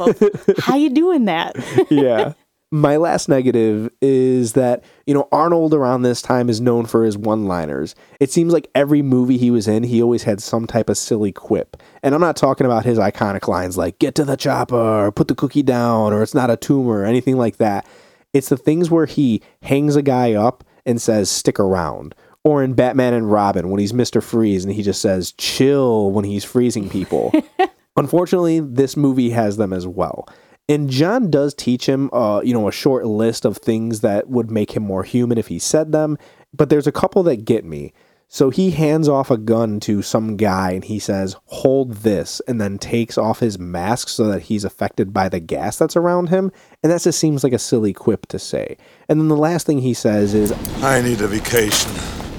How 0.59 0.75
you 0.77 0.89
doing 0.89 1.25
that? 1.25 1.55
Yeah. 1.91 2.33
My 2.71 2.97
last 2.97 3.29
negative 3.29 3.89
is 4.01 4.53
that, 4.53 4.83
you 5.05 5.13
know, 5.13 5.27
Arnold 5.31 5.73
around 5.73 6.01
this 6.01 6.21
time 6.21 6.49
is 6.49 6.59
known 6.59 6.85
for 6.85 7.05
his 7.05 7.17
one 7.17 7.45
liners. 7.45 7.95
It 8.19 8.31
seems 8.31 8.51
like 8.51 8.69
every 8.73 9.01
movie 9.01 9.37
he 9.37 9.51
was 9.51 9.67
in, 9.67 9.83
he 9.83 10.01
always 10.01 10.23
had 10.23 10.41
some 10.41 10.65
type 10.65 10.89
of 10.89 10.97
silly 10.97 11.31
quip. 11.31 11.77
And 12.01 12.15
I'm 12.15 12.21
not 12.21 12.35
talking 12.35 12.65
about 12.65 12.83
his 12.83 12.97
iconic 12.97 13.47
lines 13.47 13.77
like, 13.77 13.99
get 13.99 14.15
to 14.15 14.25
the 14.25 14.35
chopper, 14.35 14.75
or 14.75 15.11
put 15.11 15.27
the 15.27 15.35
cookie 15.35 15.63
down, 15.63 16.11
or 16.11 16.23
it's 16.23 16.33
not 16.33 16.49
a 16.49 16.57
tumor, 16.57 17.01
or 17.01 17.05
anything 17.05 17.37
like 17.37 17.57
that. 17.57 17.87
It's 18.33 18.49
the 18.49 18.57
things 18.57 18.89
where 18.89 19.05
he 19.05 19.41
hangs 19.61 19.95
a 19.95 20.01
guy 20.01 20.33
up 20.33 20.63
and 20.85 21.01
says, 21.01 21.29
stick 21.29 21.59
around. 21.59 22.15
Or 22.43 22.63
in 22.63 22.73
Batman 22.73 23.13
and 23.13 23.31
Robin, 23.31 23.69
when 23.69 23.79
he's 23.79 23.93
Mr. 23.93 24.21
Freeze 24.21 24.65
and 24.65 24.73
he 24.73 24.83
just 24.83 25.01
says, 25.01 25.31
chill 25.33 26.11
when 26.11 26.25
he's 26.25 26.43
freezing 26.43 26.89
people. 26.89 27.31
Unfortunately, 27.95 28.59
this 28.59 28.97
movie 28.97 29.29
has 29.29 29.57
them 29.57 29.71
as 29.71 29.87
well. 29.87 30.27
And 30.67 30.89
John 30.89 31.29
does 31.29 31.53
teach 31.53 31.87
him, 31.87 32.09
uh, 32.11 32.41
you 32.43 32.53
know, 32.53 32.67
a 32.67 32.71
short 32.71 33.05
list 33.05 33.45
of 33.45 33.57
things 33.57 34.01
that 34.01 34.29
would 34.29 34.49
make 34.49 34.71
him 34.71 34.83
more 34.83 35.03
human 35.03 35.37
if 35.37 35.47
he 35.47 35.59
said 35.59 35.91
them. 35.91 36.17
But 36.53 36.69
there's 36.69 36.87
a 36.87 36.91
couple 36.91 37.21
that 37.23 37.45
get 37.45 37.65
me. 37.65 37.93
So 38.27 38.49
he 38.49 38.71
hands 38.71 39.07
off 39.07 39.29
a 39.29 39.37
gun 39.37 39.79
to 39.81 40.01
some 40.01 40.35
guy 40.35 40.71
and 40.71 40.83
he 40.83 40.97
says, 40.97 41.35
hold 41.45 41.97
this, 41.97 42.41
and 42.47 42.59
then 42.59 42.79
takes 42.79 43.19
off 43.19 43.39
his 43.39 43.59
mask 43.59 44.09
so 44.09 44.25
that 44.27 44.41
he's 44.41 44.65
affected 44.65 45.13
by 45.13 45.29
the 45.29 45.39
gas 45.39 45.77
that's 45.77 45.95
around 45.95 46.29
him. 46.29 46.51
And 46.81 46.91
that 46.91 47.03
just 47.03 47.19
seems 47.19 47.43
like 47.43 47.53
a 47.53 47.59
silly 47.59 47.93
quip 47.93 48.25
to 48.27 48.39
say. 48.39 48.77
And 49.07 49.19
then 49.19 49.27
the 49.27 49.37
last 49.37 49.67
thing 49.67 49.79
he 49.79 49.93
says 49.93 50.33
is, 50.33 50.51
I 50.81 51.01
need 51.01 51.21
a 51.21 51.27
vacation. 51.27 51.91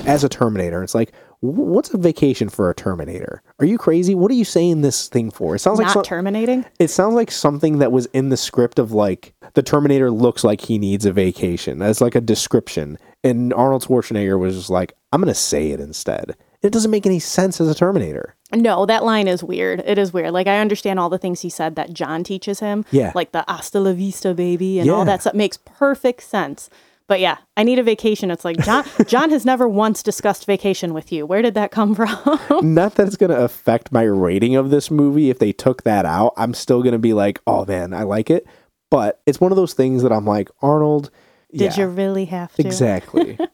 as 0.07 0.25
a 0.25 0.29
Terminator, 0.29 0.83
it's 0.83 0.95
like, 0.95 1.13
what's 1.41 1.93
a 1.93 1.99
vacation 1.99 2.49
for 2.49 2.71
a 2.71 2.75
Terminator? 2.75 3.43
Are 3.59 3.67
you 3.67 3.79
crazy? 3.79 4.15
What 4.15 4.31
are 4.31 4.35
you 4.35 4.45
saying 4.45 4.81
this 4.83 5.09
thing 5.09 5.31
for? 5.31 5.55
It 5.55 5.61
sounds 5.61 5.79
like 5.79 5.95
Not 5.95 6.05
terminating. 6.05 6.65
it 6.79 6.89
sounds 6.89 7.15
like 7.15 7.31
something 7.31 7.79
that 7.79 7.93
was 7.93 8.07
in 8.07 8.29
the 8.31 8.37
script 8.37 8.79
of 8.79 8.93
like 8.93 9.35
the 9.55 9.63
Terminator 9.63 10.11
looks 10.11 10.45
like 10.45 10.61
he 10.63 10.79
needs 10.79 11.05
a 11.07 11.13
vacation. 11.13 11.79
That's 11.79 12.01
like 12.01 12.15
a 12.15 12.21
description. 12.21 12.99
And 13.25 13.53
Arnold 13.55 13.85
Schwarzenegger 13.85 14.39
was 14.39 14.57
just 14.57 14.71
like, 14.71 14.95
I'm 15.13 15.21
gonna 15.21 15.35
say 15.35 15.71
it 15.71 15.81
instead. 15.81 16.37
It 16.63 16.73
doesn't 16.73 16.91
make 16.91 17.07
any 17.07 17.19
sense 17.19 17.61
as 17.61 17.69
a 17.69 17.75
Terminator. 17.75 18.35
No, 18.55 18.87
that 18.87 19.05
line 19.05 19.29
is 19.29 19.43
weird. 19.45 19.81
It 19.87 19.99
is 19.99 20.13
weird. 20.13 20.33
Like 20.33 20.47
I 20.47 20.59
understand 20.59 20.99
all 20.99 21.09
the 21.11 21.19
things 21.19 21.41
he 21.43 21.51
said 21.51 21.77
that 21.77 21.93
John 21.93 22.25
teaches 22.25 22.61
him. 22.61 22.85
Yeah. 22.91 23.13
Like 23.15 23.33
the 23.33 23.45
hasta 23.47 23.79
la 23.81 23.93
vista 23.93 24.35
baby 24.35 24.79
and 24.81 24.89
all 24.91 25.05
that 25.05 25.21
stuff 25.23 25.35
makes 25.35 25.59
perfect 25.65 26.23
sense. 26.23 26.71
But 27.09 27.21
yeah, 27.21 27.39
I 27.57 27.63
need 27.63 27.79
a 27.79 27.85
vacation. 27.85 28.31
It's 28.31 28.45
like 28.45 28.59
John 28.65 28.85
John 29.07 29.31
has 29.31 29.45
never 29.45 29.69
once 29.69 30.03
discussed 30.03 30.45
vacation 30.47 30.93
with 30.93 31.13
you. 31.13 31.25
Where 31.25 31.43
did 31.43 31.55
that 31.55 31.71
come 31.71 31.95
from? 31.95 32.09
Not 32.75 32.97
that 32.97 33.07
it's 33.07 33.17
gonna 33.17 33.37
affect 33.37 33.93
my 33.93 34.03
rating 34.03 34.57
of 34.57 34.71
this 34.71 34.91
movie 34.91 35.31
if 35.31 35.39
they 35.39 35.53
took 35.53 35.85
that 35.85 36.05
out. 36.05 36.33
I'm 36.37 36.55
still 36.55 36.83
gonna 36.83 36.99
be 36.99 37.13
like, 37.13 37.41
oh 37.47 37.65
man, 37.65 37.95
I 37.95 38.03
like 38.03 38.31
it. 38.31 38.47
But 38.91 39.21
it's 39.27 39.41
one 39.41 39.53
of 39.53 39.57
those 39.57 39.75
things 39.75 40.03
that 40.03 40.13
I'm 40.13 40.25
like, 40.25 40.49
Arnold. 40.63 41.11
Did 41.53 41.77
yeah, 41.77 41.85
you 41.85 41.87
really 41.89 42.25
have 42.27 42.53
to? 42.55 42.63
exactly? 42.67 43.39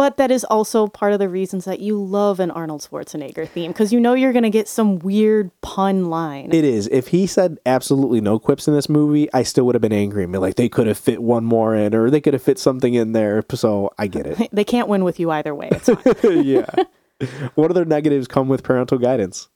But 0.00 0.16
that 0.16 0.30
is 0.30 0.44
also 0.44 0.86
part 0.86 1.12
of 1.12 1.18
the 1.18 1.28
reasons 1.28 1.66
that 1.66 1.80
you 1.80 2.02
love 2.02 2.40
an 2.40 2.50
Arnold 2.50 2.80
Schwarzenegger 2.80 3.46
theme 3.46 3.70
because 3.70 3.92
you 3.92 4.00
know 4.00 4.14
you're 4.14 4.32
going 4.32 4.44
to 4.44 4.48
get 4.48 4.66
some 4.66 4.98
weird 4.98 5.50
pun 5.60 6.06
line. 6.06 6.54
It 6.54 6.64
is. 6.64 6.86
If 6.86 7.08
he 7.08 7.26
said 7.26 7.58
absolutely 7.66 8.22
no 8.22 8.38
quips 8.38 8.66
in 8.66 8.72
this 8.72 8.88
movie, 8.88 9.30
I 9.34 9.42
still 9.42 9.66
would 9.66 9.74
have 9.74 9.82
been 9.82 9.92
angry 9.92 10.22
and 10.22 10.32
be 10.32 10.38
like, 10.38 10.54
they 10.54 10.70
could 10.70 10.86
have 10.86 10.96
fit 10.96 11.22
one 11.22 11.44
more 11.44 11.74
in, 11.74 11.94
or 11.94 12.08
they 12.08 12.22
could 12.22 12.32
have 12.32 12.42
fit 12.42 12.58
something 12.58 12.94
in 12.94 13.12
there. 13.12 13.44
So 13.52 13.92
I 13.98 14.06
get 14.06 14.24
it. 14.26 14.48
they 14.54 14.64
can't 14.64 14.88
win 14.88 15.04
with 15.04 15.20
you 15.20 15.30
either 15.32 15.54
way. 15.54 15.68
It's 15.70 15.90
yeah. 16.24 16.70
What 17.54 17.70
other 17.70 17.84
negatives 17.84 18.26
come 18.26 18.48
with 18.48 18.62
parental 18.62 18.96
guidance? 18.96 19.50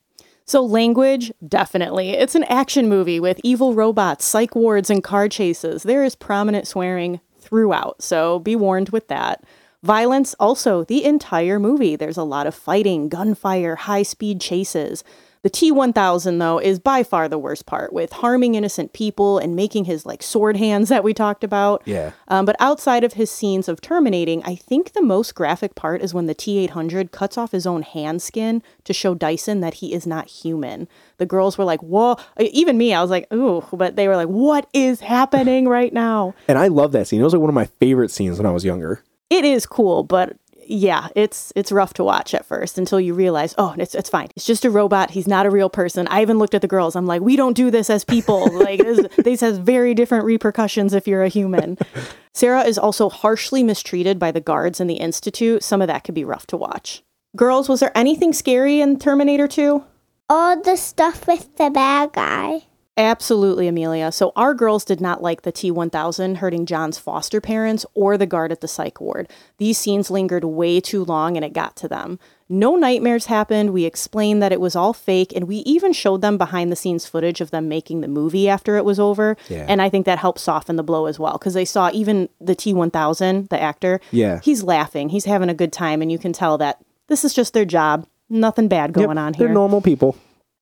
So, 0.45 0.63
language, 0.63 1.33
definitely. 1.49 2.11
It's 2.11 2.35
an 2.35 2.45
action 2.45 2.87
movie 2.87 3.19
with 3.19 3.41
evil 3.43 3.73
robots, 3.73 4.27
psych 4.27 4.55
wards, 4.55 4.91
and 4.91 5.03
car 5.03 5.27
chases. 5.27 5.85
There 5.85 6.05
is 6.05 6.15
prominent 6.15 6.69
swearing 6.69 7.21
throughout, 7.39 8.03
so 8.03 8.41
be 8.41 8.55
warned 8.55 8.91
with 8.91 9.09
that. 9.09 9.43
Violence, 9.85 10.35
also, 10.41 10.83
the 10.83 11.05
entire 11.05 11.59
movie. 11.59 11.95
There's 11.95 12.17
a 12.17 12.23
lot 12.23 12.47
of 12.47 12.55
fighting, 12.55 13.11
gunfire, 13.11 13.77
high 13.77 14.03
speed 14.03 14.41
chases. 14.41 15.05
The 15.43 15.51
T 15.51 15.71
1000, 15.71 16.39
though, 16.39 16.59
is 16.59 16.79
by 16.79 17.03
far 17.03 17.29
the 17.29 17.37
worst 17.37 17.67
part, 17.67 17.93
with 17.93 18.15
harming 18.15 18.55
innocent 18.55 18.95
people 18.95 19.37
and 19.37 19.55
making 19.55 19.85
his 19.85 20.07
like 20.07 20.23
sword 20.23 20.57
hands 20.57 20.89
that 20.89 21.05
we 21.05 21.13
talked 21.13 21.45
about. 21.45 21.83
Yeah. 21.85 22.13
Um, 22.29 22.47
but 22.47 22.57
outside 22.61 23.05
of 23.05 23.13
his 23.13 23.31
scenes 23.31 23.69
of 23.69 23.83
terminating, 23.83 24.43
I 24.45 24.55
think 24.55 24.95
the 24.95 25.03
most 25.03 25.35
graphic 25.35 25.75
part 25.75 26.01
is 26.01 26.15
when 26.15 26.25
the 26.25 26.35
T 26.35 26.57
800 26.61 27.13
cuts 27.13 27.37
off 27.37 27.53
his 27.53 27.67
own 27.67 27.83
hand 27.83 28.23
skin 28.23 28.63
to 28.85 28.95
show 28.95 29.15
Dyson 29.15 29.61
that 29.61 29.75
he 29.75 29.93
is 29.93 30.07
not 30.07 30.31
human. 30.31 30.89
The 31.19 31.27
girls 31.27 31.59
were 31.59 31.65
like, 31.65 31.83
whoa. 31.83 32.17
Even 32.41 32.79
me, 32.79 32.95
I 32.95 33.03
was 33.03 33.11
like, 33.11 33.31
ooh, 33.35 33.63
but 33.71 33.97
they 33.97 34.09
were 34.09 34.17
like, 34.17 34.29
what 34.29 34.67
is 34.73 35.01
happening 35.01 35.69
right 35.69 35.93
now? 35.93 36.35
And 36.49 36.57
I 36.57 36.69
love 36.69 36.93
that 36.93 37.07
scene. 37.07 37.21
It 37.21 37.25
was 37.25 37.35
like 37.35 37.43
one 37.43 37.51
of 37.51 37.55
my 37.55 37.67
favorite 37.67 38.11
scenes 38.11 38.39
when 38.39 38.47
I 38.47 38.51
was 38.51 38.65
younger. 38.65 39.03
It 39.31 39.45
is 39.45 39.67
cool, 39.67 40.03
but 40.03 40.37
yeah, 40.67 41.09
it's 41.15 41.53
it's 41.57 41.73
rough 41.73 41.95
to 41.95 42.05
watch 42.05 42.35
at 42.35 42.47
first 42.47 42.79
until 42.79 43.01
you 43.01 43.15
realize, 43.15 43.55
oh, 43.59 43.75
it's 43.79 43.95
it's 43.95 44.09
fine. 44.09 44.29
It's 44.37 44.47
just 44.47 44.65
a 44.65 44.71
robot. 44.71 45.11
He's 45.11 45.27
not 45.27 45.47
a 45.47 45.51
real 45.51 45.71
person. 45.71 46.07
I 46.09 46.23
even 46.23 46.39
looked 46.39 46.55
at 46.55 46.63
the 46.63 46.69
girls. 46.69 46.97
I'm 46.97 47.07
like, 47.07 47.23
we 47.23 47.37
don't 47.37 47.57
do 47.57 47.71
this 47.71 47.91
as 47.91 48.05
people. 48.05 48.51
like 48.59 48.81
this, 48.81 49.07
this 49.17 49.41
has 49.41 49.59
very 49.59 49.95
different 49.95 50.25
repercussions 50.25 50.95
if 50.95 51.07
you're 51.07 51.25
a 51.25 51.29
human. 51.29 51.79
Sarah 52.35 52.63
is 52.63 52.79
also 52.79 53.09
harshly 53.09 53.63
mistreated 53.63 54.19
by 54.19 54.33
the 54.33 54.41
guards 54.41 54.81
in 54.81 54.87
the 54.87 54.95
institute. 54.95 55.63
Some 55.63 55.81
of 55.81 55.89
that 55.89 56.05
could 56.05 56.15
be 56.15 56.25
rough 56.25 56.47
to 56.49 56.57
watch. 56.57 57.03
Girls, 57.37 57.69
was 57.69 57.81
there 57.81 57.97
anything 57.97 58.33
scary 58.33 58.81
in 58.81 58.99
Terminator 58.99 59.49
2? 59.49 59.85
All 60.29 60.63
the 60.63 60.77
stuff 60.77 61.27
with 61.27 61.57
the 61.57 61.71
bad 61.71 62.13
guy. 62.13 62.63
Absolutely, 62.97 63.67
Amelia. 63.67 64.13
So, 64.13 64.33
our 64.37 64.55
girls 64.55 64.85
did 64.85 65.01
not 65.01 65.21
like 65.21 65.43
the 65.43 65.51
T 65.51 65.71
1000 65.73 66.37
hurting 66.37 66.65
John's 66.65 66.97
foster 66.97 67.41
parents 67.41 67.85
or 67.95 68.17
the 68.17 68.27
guard 68.27 68.53
at 68.53 68.61
the 68.61 68.69
psych 68.69 69.01
ward. 69.01 69.29
These 69.59 69.79
scenes 69.79 70.13
lingered 70.13 70.45
way 70.45 70.81
too 70.81 71.05
long 71.05 71.37
and 71.37 71.45
it 71.45 71.53
got 71.53 71.75
to 71.77 71.89
them. 71.89 72.21
No 72.49 72.77
nightmares 72.77 73.27
happened. 73.27 73.73
We 73.73 73.85
explained 73.85 74.41
that 74.43 74.53
it 74.53 74.61
was 74.61 74.77
all 74.77 74.93
fake, 74.93 75.33
and 75.35 75.49
we 75.49 75.57
even 75.59 75.93
showed 75.93 76.21
them 76.21 76.39
behind 76.39 76.71
the 76.71 76.77
scenes 76.77 77.05
footage 77.07 77.41
of 77.41 77.51
them 77.51 77.69
making 77.69 78.01
the 78.01 78.07
movie 78.07 78.49
after 78.49 78.77
it 78.77 78.85
was 78.85 79.01
over. 79.01 79.37
Yeah. 79.49 79.67
And 79.69 79.83
I 79.83 79.89
think 79.89 80.07
that 80.07 80.19
helped 80.21 80.39
soften 80.41 80.77
the 80.77 80.83
blow 80.85 81.07
as 81.07 81.19
well 81.19 81.33
because 81.33 81.55
they 81.55 81.65
saw 81.65 81.91
even 81.93 82.29
the 82.41 82.55
T 82.55 82.73
1000, 82.75 83.49
the 83.49 83.61
actor, 83.61 84.01
Yeah. 84.13 84.39
he's 84.45 84.63
laughing, 84.63 85.09
he's 85.09 85.25
having 85.25 85.49
a 85.49 85.55
good 85.55 85.73
time, 85.73 86.01
and 86.01 86.13
you 86.13 86.19
can 86.19 86.33
tell 86.33 86.59
that 86.59 86.79
this 87.09 87.25
is 87.25 87.35
just 87.35 87.55
their 87.55 87.65
job. 87.65 88.07
Nothing 88.31 88.69
bad 88.69 88.93
going 88.93 89.09
Yep, 89.09 89.19
on 89.19 89.35
here. 89.35 89.47
They're 89.47 89.55
normal 89.55 89.81
people. 89.81 90.17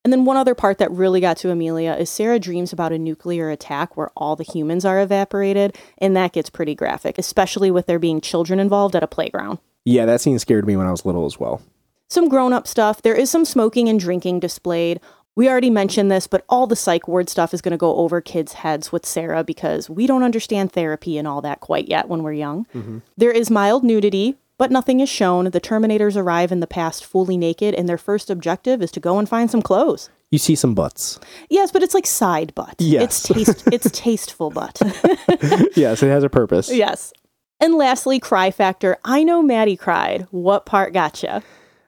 And 0.04 0.12
then 0.12 0.24
one 0.24 0.36
other 0.36 0.54
part 0.54 0.78
that 0.78 0.90
really 0.90 1.20
got 1.20 1.36
to 1.38 1.50
Amelia 1.50 1.94
is 1.94 2.10
Sarah 2.10 2.40
dreams 2.40 2.72
about 2.72 2.92
a 2.92 2.98
nuclear 2.98 3.50
attack 3.50 3.96
where 3.96 4.10
all 4.16 4.34
the 4.34 4.42
humans 4.42 4.84
are 4.84 5.00
evaporated, 5.00 5.76
and 5.98 6.16
that 6.16 6.32
gets 6.32 6.50
pretty 6.50 6.74
graphic, 6.74 7.18
especially 7.18 7.70
with 7.70 7.86
there 7.86 8.00
being 8.00 8.20
children 8.20 8.58
involved 8.58 8.96
at 8.96 9.04
a 9.04 9.06
playground. 9.06 9.58
Yeah, 9.84 10.06
that 10.06 10.20
scene 10.20 10.38
scared 10.38 10.66
me 10.66 10.76
when 10.76 10.86
I 10.86 10.90
was 10.90 11.06
little 11.06 11.24
as 11.24 11.38
well. 11.38 11.62
Some 12.08 12.28
grown 12.28 12.52
up 12.52 12.66
stuff. 12.66 13.00
There 13.00 13.14
is 13.14 13.30
some 13.30 13.44
smoking 13.44 13.88
and 13.88 13.98
drinking 13.98 14.40
displayed. 14.40 15.00
We 15.34 15.48
already 15.48 15.70
mentioned 15.70 16.10
this, 16.10 16.26
but 16.26 16.44
all 16.48 16.66
the 16.66 16.76
psych 16.76 17.08
ward 17.08 17.30
stuff 17.30 17.54
is 17.54 17.62
going 17.62 17.72
to 17.72 17.78
go 17.78 17.96
over 17.96 18.20
kids' 18.20 18.52
heads 18.52 18.92
with 18.92 19.06
Sarah 19.06 19.42
because 19.42 19.88
we 19.88 20.06
don't 20.06 20.22
understand 20.22 20.72
therapy 20.72 21.16
and 21.16 21.26
all 21.26 21.40
that 21.40 21.60
quite 21.60 21.88
yet 21.88 22.08
when 22.08 22.22
we're 22.22 22.34
young. 22.34 22.66
Mm-hmm. 22.74 22.98
There 23.16 23.30
is 23.30 23.50
mild 23.50 23.82
nudity, 23.82 24.36
but 24.58 24.70
nothing 24.70 25.00
is 25.00 25.08
shown. 25.08 25.44
The 25.46 25.60
Terminators 25.60 26.16
arrive 26.16 26.52
in 26.52 26.60
the 26.60 26.66
past 26.66 27.04
fully 27.04 27.36
naked, 27.36 27.74
and 27.74 27.88
their 27.88 27.98
first 27.98 28.30
objective 28.30 28.82
is 28.82 28.90
to 28.92 29.00
go 29.00 29.18
and 29.18 29.28
find 29.28 29.50
some 29.50 29.62
clothes. 29.62 30.10
You 30.30 30.38
see 30.38 30.54
some 30.54 30.74
butts. 30.74 31.20
Yes, 31.50 31.70
but 31.70 31.82
it's 31.82 31.94
like 31.94 32.06
side 32.06 32.54
butt. 32.54 32.76
Yes. 32.78 33.02
It's 33.02 33.22
taste 33.22 33.68
it's 33.72 33.90
tasteful 33.90 34.50
butt. 34.50 34.80
yes, 35.76 36.02
it 36.02 36.08
has 36.08 36.24
a 36.24 36.30
purpose. 36.30 36.72
yes. 36.72 37.12
And 37.60 37.74
lastly, 37.74 38.18
cry 38.18 38.50
factor. 38.50 38.96
I 39.04 39.22
know 39.22 39.40
Maddie 39.42 39.76
cried. 39.76 40.26
What 40.30 40.66
part 40.66 40.92
gotcha? 40.92 41.42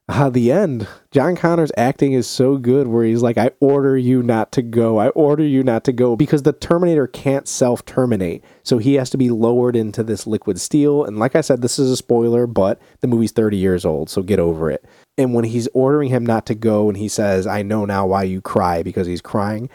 Ah, 0.06 0.28
the 0.28 0.52
end. 0.52 0.86
John 1.12 1.34
Connor's 1.34 1.72
acting 1.78 2.12
is 2.12 2.26
so 2.26 2.58
good 2.58 2.88
where 2.88 3.06
he's 3.06 3.22
like, 3.22 3.38
I 3.38 3.52
order 3.58 3.96
you 3.96 4.22
not 4.22 4.52
to 4.52 4.60
go. 4.60 4.98
I 4.98 5.08
order 5.10 5.42
you 5.42 5.62
not 5.62 5.82
to 5.84 5.92
go 5.94 6.14
because 6.14 6.42
the 6.42 6.52
Terminator 6.52 7.06
can't 7.06 7.48
self 7.48 7.86
terminate. 7.86 8.44
So 8.62 8.76
he 8.76 8.94
has 8.94 9.08
to 9.10 9.16
be 9.16 9.30
lowered 9.30 9.76
into 9.76 10.02
this 10.02 10.26
liquid 10.26 10.60
steel. 10.60 11.04
And 11.04 11.18
like 11.18 11.34
I 11.34 11.40
said, 11.40 11.62
this 11.62 11.78
is 11.78 11.90
a 11.90 11.96
spoiler, 11.96 12.46
but 12.46 12.78
the 13.00 13.06
movie's 13.06 13.32
30 13.32 13.56
years 13.56 13.86
old, 13.86 14.10
so 14.10 14.20
get 14.20 14.38
over 14.38 14.70
it. 14.70 14.84
And 15.16 15.32
when 15.32 15.44
he's 15.44 15.68
ordering 15.72 16.10
him 16.10 16.26
not 16.26 16.44
to 16.46 16.54
go 16.54 16.88
and 16.88 16.98
he 16.98 17.08
says, 17.08 17.46
I 17.46 17.62
know 17.62 17.86
now 17.86 18.06
why 18.06 18.24
you 18.24 18.42
cry 18.42 18.82
because 18.82 19.06
he's 19.06 19.22
crying, 19.22 19.70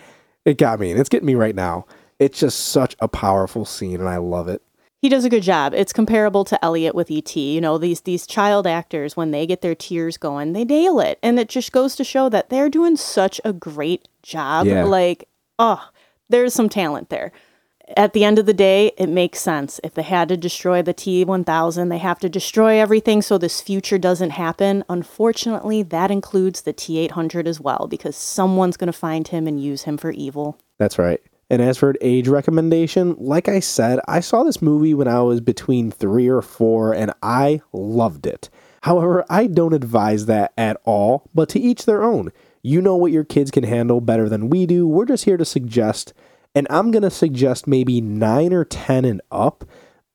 it 0.46 0.60
got 0.60 0.80
me. 0.80 0.92
And 0.92 1.00
it's 1.00 1.10
getting 1.10 1.26
me 1.26 1.36
right 1.36 1.56
now. 1.56 1.88
It's 2.20 2.40
just 2.40 2.60
such 2.68 2.96
a 3.00 3.08
powerful 3.08 3.66
scene 3.66 4.00
and 4.00 4.10
I 4.10 4.18
love 4.18 4.48
it. 4.48 4.62
He 5.02 5.08
does 5.08 5.24
a 5.24 5.30
good 5.30 5.44
job. 5.44 5.74
It's 5.74 5.94
comparable 5.94 6.44
to 6.46 6.64
Elliott 6.64 6.94
with 6.94 7.10
ET. 7.10 7.36
You 7.36 7.62
know, 7.62 7.78
these 7.78 8.02
these 8.02 8.28
child 8.28 8.68
actors 8.68 9.16
when 9.16 9.32
they 9.32 9.48
get 9.48 9.62
their 9.62 9.76
tears 9.76 10.18
going, 10.18 10.54
they 10.54 10.66
nail 10.66 11.00
it. 11.00 11.20
And 11.24 11.40
it 11.40 11.48
just 11.48 11.72
goes 11.72 11.96
to 11.96 12.04
show 12.04 12.28
that 12.30 12.50
they're 12.50 12.70
doing 12.70 12.98
such 12.98 13.40
a 13.46 13.54
great 13.54 14.10
job. 14.24 14.68
Yeah. 14.68 14.84
Like, 14.84 15.30
oh, 15.58 15.90
there's 16.28 16.54
some 16.54 16.70
talent 16.70 17.10
there. 17.10 17.32
At 17.98 18.14
the 18.14 18.24
end 18.24 18.38
of 18.38 18.46
the 18.46 18.54
day, 18.54 18.92
it 18.98 19.10
makes 19.10 19.40
sense. 19.40 19.80
If 19.84 19.96
they 19.96 20.04
had 20.04 20.30
to 20.30 20.38
destroy 20.38 20.82
the 20.82 20.94
T 20.94 21.24
1000, 21.24 21.90
they 21.90 21.98
have 21.98 22.20
to 22.20 22.30
destroy 22.30 22.80
everything 22.80 23.22
so 23.22 23.38
this 23.38 23.62
future 23.62 23.98
doesn't 23.98 24.32
happen. 24.32 24.84
Unfortunately, 24.90 25.82
that 25.84 26.12
includes 26.12 26.62
the 26.62 26.74
T 26.74 27.00
800 27.00 27.48
as 27.48 27.60
well, 27.60 27.88
because 27.90 28.16
someone's 28.16 28.78
going 28.78 28.92
to 28.92 28.94
find 28.94 29.30
him 29.30 29.48
and 29.48 29.64
use 29.64 29.84
him 29.84 29.98
for 29.98 30.12
evil. 30.12 30.60
That's 30.78 31.00
right. 31.00 31.22
And 31.50 31.62
as 31.62 31.78
for 31.78 31.90
an 31.90 31.98
age 32.02 32.28
recommendation, 32.28 33.16
like 33.18 33.48
I 33.48 33.60
said, 33.60 34.00
I 34.08 34.20
saw 34.20 34.44
this 34.44 34.62
movie 34.62 34.94
when 34.94 35.08
I 35.08 35.22
was 35.22 35.42
between 35.42 35.90
three 35.90 36.28
or 36.28 36.42
four 36.42 36.94
and 36.94 37.12
I 37.24 37.62
loved 37.74 38.28
it. 38.28 38.50
However, 38.82 39.26
I 39.30 39.48
don't 39.48 39.74
advise 39.74 40.28
that 40.28 40.54
at 40.58 40.80
all, 40.86 41.28
but 41.34 41.50
to 41.50 41.60
each 41.60 41.86
their 41.86 42.04
own. 42.04 42.32
You 42.62 42.82
know 42.82 42.96
what 42.96 43.12
your 43.12 43.24
kids 43.24 43.52
can 43.52 43.64
handle 43.64 44.02
better 44.02 44.30
than 44.30 44.50
we 44.50 44.66
do. 44.66 44.88
We're 44.88 45.06
just 45.06 45.26
here 45.26 45.38
to 45.38 45.46
suggest, 45.46 46.14
and 46.54 46.68
I'm 46.70 46.92
going 46.92 47.04
to 47.04 47.10
suggest 47.10 47.68
maybe 47.68 48.02
9 48.02 48.54
or 48.54 48.66
10 48.66 49.06
and 49.06 49.22
up, 49.32 49.64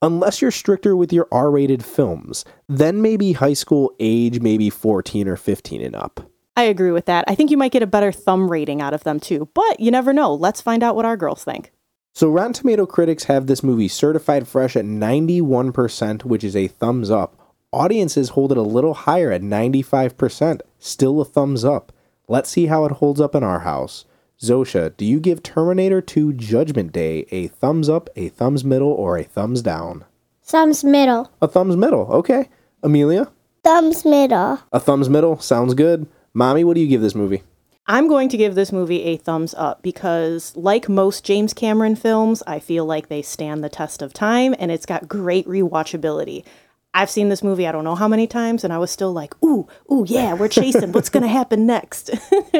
unless 0.02 0.42
you're 0.42 0.50
stricter 0.50 0.94
with 0.94 1.12
your 1.12 1.26
R 1.32 1.50
rated 1.50 1.84
films. 1.84 2.44
Then 2.68 3.02
maybe 3.02 3.32
high 3.32 3.54
school 3.54 3.94
age, 3.98 4.40
maybe 4.40 4.70
14 4.70 5.26
or 5.26 5.36
15 5.36 5.80
and 5.82 5.96
up. 5.96 6.30
I 6.56 6.64
agree 6.64 6.92
with 6.92 7.06
that. 7.06 7.24
I 7.26 7.34
think 7.34 7.50
you 7.50 7.56
might 7.56 7.72
get 7.72 7.82
a 7.82 7.86
better 7.86 8.12
thumb 8.12 8.50
rating 8.50 8.80
out 8.80 8.94
of 8.94 9.04
them 9.04 9.18
too, 9.18 9.48
but 9.54 9.80
you 9.80 9.90
never 9.90 10.12
know. 10.12 10.32
Let's 10.32 10.60
find 10.60 10.82
out 10.82 10.94
what 10.94 11.04
our 11.04 11.16
girls 11.16 11.42
think. 11.42 11.72
So, 12.12 12.30
Rotten 12.30 12.52
Tomato 12.52 12.86
critics 12.86 13.24
have 13.24 13.46
this 13.48 13.64
movie 13.64 13.88
certified 13.88 14.46
fresh 14.46 14.76
at 14.76 14.84
91%, 14.84 16.24
which 16.24 16.44
is 16.44 16.54
a 16.54 16.68
thumbs 16.68 17.10
up. 17.10 17.36
Audiences 17.72 18.30
hold 18.30 18.52
it 18.52 18.58
a 18.58 18.62
little 18.62 18.94
higher 18.94 19.32
at 19.32 19.42
95%, 19.42 20.60
still 20.78 21.20
a 21.20 21.24
thumbs 21.24 21.64
up. 21.64 21.92
Let's 22.28 22.48
see 22.48 22.66
how 22.66 22.84
it 22.84 22.92
holds 22.92 23.20
up 23.20 23.34
in 23.34 23.42
our 23.42 23.60
house. 23.60 24.04
Zosha, 24.40 24.96
do 24.96 25.04
you 25.04 25.18
give 25.18 25.42
Terminator 25.42 26.00
2 26.00 26.34
Judgment 26.34 26.92
Day 26.92 27.26
a 27.32 27.48
thumbs 27.48 27.88
up, 27.88 28.08
a 28.14 28.28
thumbs 28.28 28.64
middle, 28.64 28.92
or 28.92 29.18
a 29.18 29.24
thumbs 29.24 29.60
down? 29.60 30.04
Thumbs 30.40 30.84
middle. 30.84 31.32
A 31.42 31.48
thumbs 31.48 31.76
middle, 31.76 32.06
okay. 32.12 32.48
Amelia? 32.84 33.32
Thumbs 33.64 34.04
middle. 34.04 34.60
A 34.72 34.78
thumbs 34.78 35.08
middle, 35.08 35.40
sounds 35.40 35.74
good. 35.74 36.06
Mommy, 36.36 36.64
what 36.64 36.74
do 36.74 36.80
you 36.80 36.88
give 36.88 37.00
this 37.00 37.14
movie? 37.14 37.44
I'm 37.86 38.08
going 38.08 38.28
to 38.30 38.36
give 38.36 38.56
this 38.56 38.72
movie 38.72 39.04
a 39.04 39.16
thumbs 39.16 39.54
up 39.56 39.82
because, 39.82 40.52
like 40.56 40.88
most 40.88 41.22
James 41.22 41.54
Cameron 41.54 41.94
films, 41.94 42.42
I 42.44 42.58
feel 42.58 42.84
like 42.84 43.08
they 43.08 43.22
stand 43.22 43.62
the 43.62 43.68
test 43.68 44.02
of 44.02 44.12
time 44.12 44.52
and 44.58 44.72
it's 44.72 44.84
got 44.84 45.06
great 45.06 45.46
rewatchability. 45.46 46.44
I've 46.92 47.10
seen 47.10 47.28
this 47.28 47.44
movie 47.44 47.68
I 47.68 47.72
don't 47.72 47.84
know 47.84 47.94
how 47.94 48.08
many 48.08 48.26
times, 48.26 48.64
and 48.64 48.72
I 48.72 48.78
was 48.78 48.90
still 48.90 49.12
like, 49.12 49.34
ooh, 49.44 49.68
ooh, 49.92 50.04
yeah, 50.08 50.34
we're 50.34 50.48
chasing. 50.48 50.90
What's 50.90 51.08
going 51.08 51.22
to 51.24 51.28
happen 51.28 51.66
next? 51.66 52.10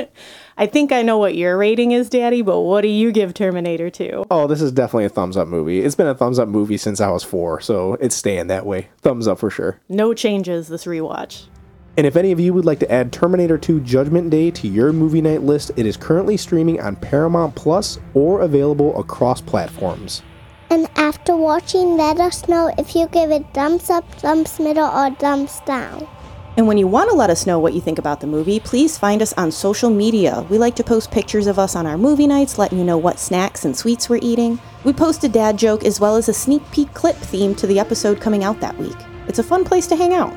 I 0.57 0.67
think 0.67 0.93
I 0.93 1.03
know 1.03 1.19
what 1.19 1.35
your 1.35 1.59
rating 1.59 1.91
is, 1.91 2.09
Daddy, 2.09 2.43
but 2.43 2.61
what 2.61 2.83
do 2.83 2.89
you 2.89 3.11
give 3.11 3.35
Terminator 3.35 3.91
2? 3.91 4.27
Oh, 4.31 4.47
this 4.47 4.61
is 4.63 4.71
definitely 4.71 5.07
a 5.07 5.09
thumbs 5.09 5.37
up 5.37 5.49
movie. 5.49 5.81
It's 5.81 5.97
been 5.97 6.07
a 6.07 6.15
thumbs 6.15 6.39
up 6.39 6.49
movie 6.49 6.77
since 6.77 7.01
I 7.01 7.11
was 7.11 7.25
four, 7.25 7.61
so 7.61 7.95
it's 7.95 8.15
staying 8.15 8.49
that 8.49 8.67
way. 8.67 8.89
Thumbs 9.03 9.27
up 9.27 9.41
for 9.41 9.51
sure. 9.51 9.81
No 9.89 10.15
changes 10.15 10.69
this 10.69 10.85
rewatch. 10.85 11.47
And 11.97 12.07
if 12.07 12.17
any 12.17 12.33
of 12.33 12.41
you 12.41 12.53
would 12.53 12.65
like 12.65 12.81
to 12.81 12.91
add 12.91 13.13
Terminator 13.13 13.57
2 13.57 13.81
Judgment 13.81 14.29
Day 14.29 14.51
to 14.51 14.67
your 14.67 14.93
movie 14.93 15.23
night 15.23 15.43
list, 15.43 15.71
it 15.77 15.87
is 15.87 15.97
currently 15.97 16.37
streaming 16.37 16.81
on 16.81 16.97
Paramount 16.97 17.55
Plus 17.55 18.01
or 18.15 18.41
available 18.41 18.99
across 18.99 19.41
platforms. 19.41 20.23
And 20.71 20.89
after 20.97 21.37
watching, 21.37 21.97
let 21.97 22.19
us 22.19 22.49
know 22.49 22.75
if 22.79 22.97
you 22.97 23.07
give 23.09 23.31
it 23.31 23.47
thumbs 23.55 23.91
up, 23.91 24.11
thumbs 24.15 24.59
middle, 24.59 24.87
or 24.87 25.15
thumbs 25.15 25.61
down. 25.67 26.09
And 26.57 26.67
when 26.67 26.79
you 26.79 26.89
want 26.89 27.11
to 27.11 27.17
let 27.17 27.31
us 27.31 27.47
know 27.47 27.61
what 27.61 27.75
you 27.75 27.81
think 27.81 27.99
about 28.01 28.21
the 28.21 28.27
movie, 28.27 28.59
please 28.59 28.99
find 28.99 29.23
us 29.23 29.33
on 29.35 29.53
social 29.53 29.91
media. 29.91 30.45
We 30.51 30.59
like 30.59 30.75
to 30.77 30.85
post 30.85 31.13
pictures 31.13 31.47
of 31.47 31.61
us 31.61 31.77
on 31.77 31.87
our 31.87 31.99
movie 31.99 32.27
nights, 32.27 32.59
letting 32.59 32.79
you 32.79 32.85
know 32.85 32.99
what 32.99 33.21
snacks 33.21 33.65
and 33.65 33.77
sweets 33.77 34.09
we're 34.09 34.21
eating. 34.23 34.59
We 34.83 34.93
post 34.93 35.23
a 35.23 35.29
dad 35.29 35.57
joke 35.57 35.85
as 35.85 36.01
well 36.01 36.17
as 36.17 36.29
a 36.29 36.35
sneak 36.35 36.69
peek 36.73 36.93
clip 36.95 37.17
themed 37.17 37.57
to 37.59 37.69
the 37.69 37.79
episode 37.79 38.21
coming 38.21 38.43
out 38.43 38.61
that 38.61 38.79
week. 38.79 38.97
It's 39.29 39.39
a 39.39 39.45
fun 39.45 39.65
place 39.65 39.87
to 39.89 39.97
hang 39.97 40.13
out. 40.13 40.35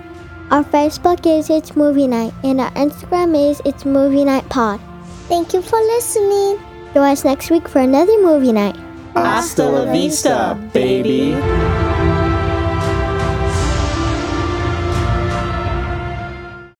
Our 0.49 0.63
Facebook 0.63 1.27
is 1.27 1.49
It's 1.49 1.75
Movie 1.75 2.07
Night, 2.07 2.33
and 2.41 2.61
our 2.61 2.71
Instagram 2.71 3.35
is 3.35 3.61
It's 3.65 3.83
Movie 3.83 4.23
Night 4.23 4.47
Pod. 4.47 4.79
Thank 5.27 5.53
you 5.53 5.61
for 5.61 5.77
listening. 5.77 6.57
Join 6.93 7.11
us 7.11 7.25
next 7.25 7.51
week 7.51 7.67
for 7.67 7.79
another 7.79 8.17
movie 8.23 8.53
night. 8.53 8.77
Hasta 9.13 9.67
la 9.67 9.91
vista, 9.91 10.57
baby. 10.71 11.35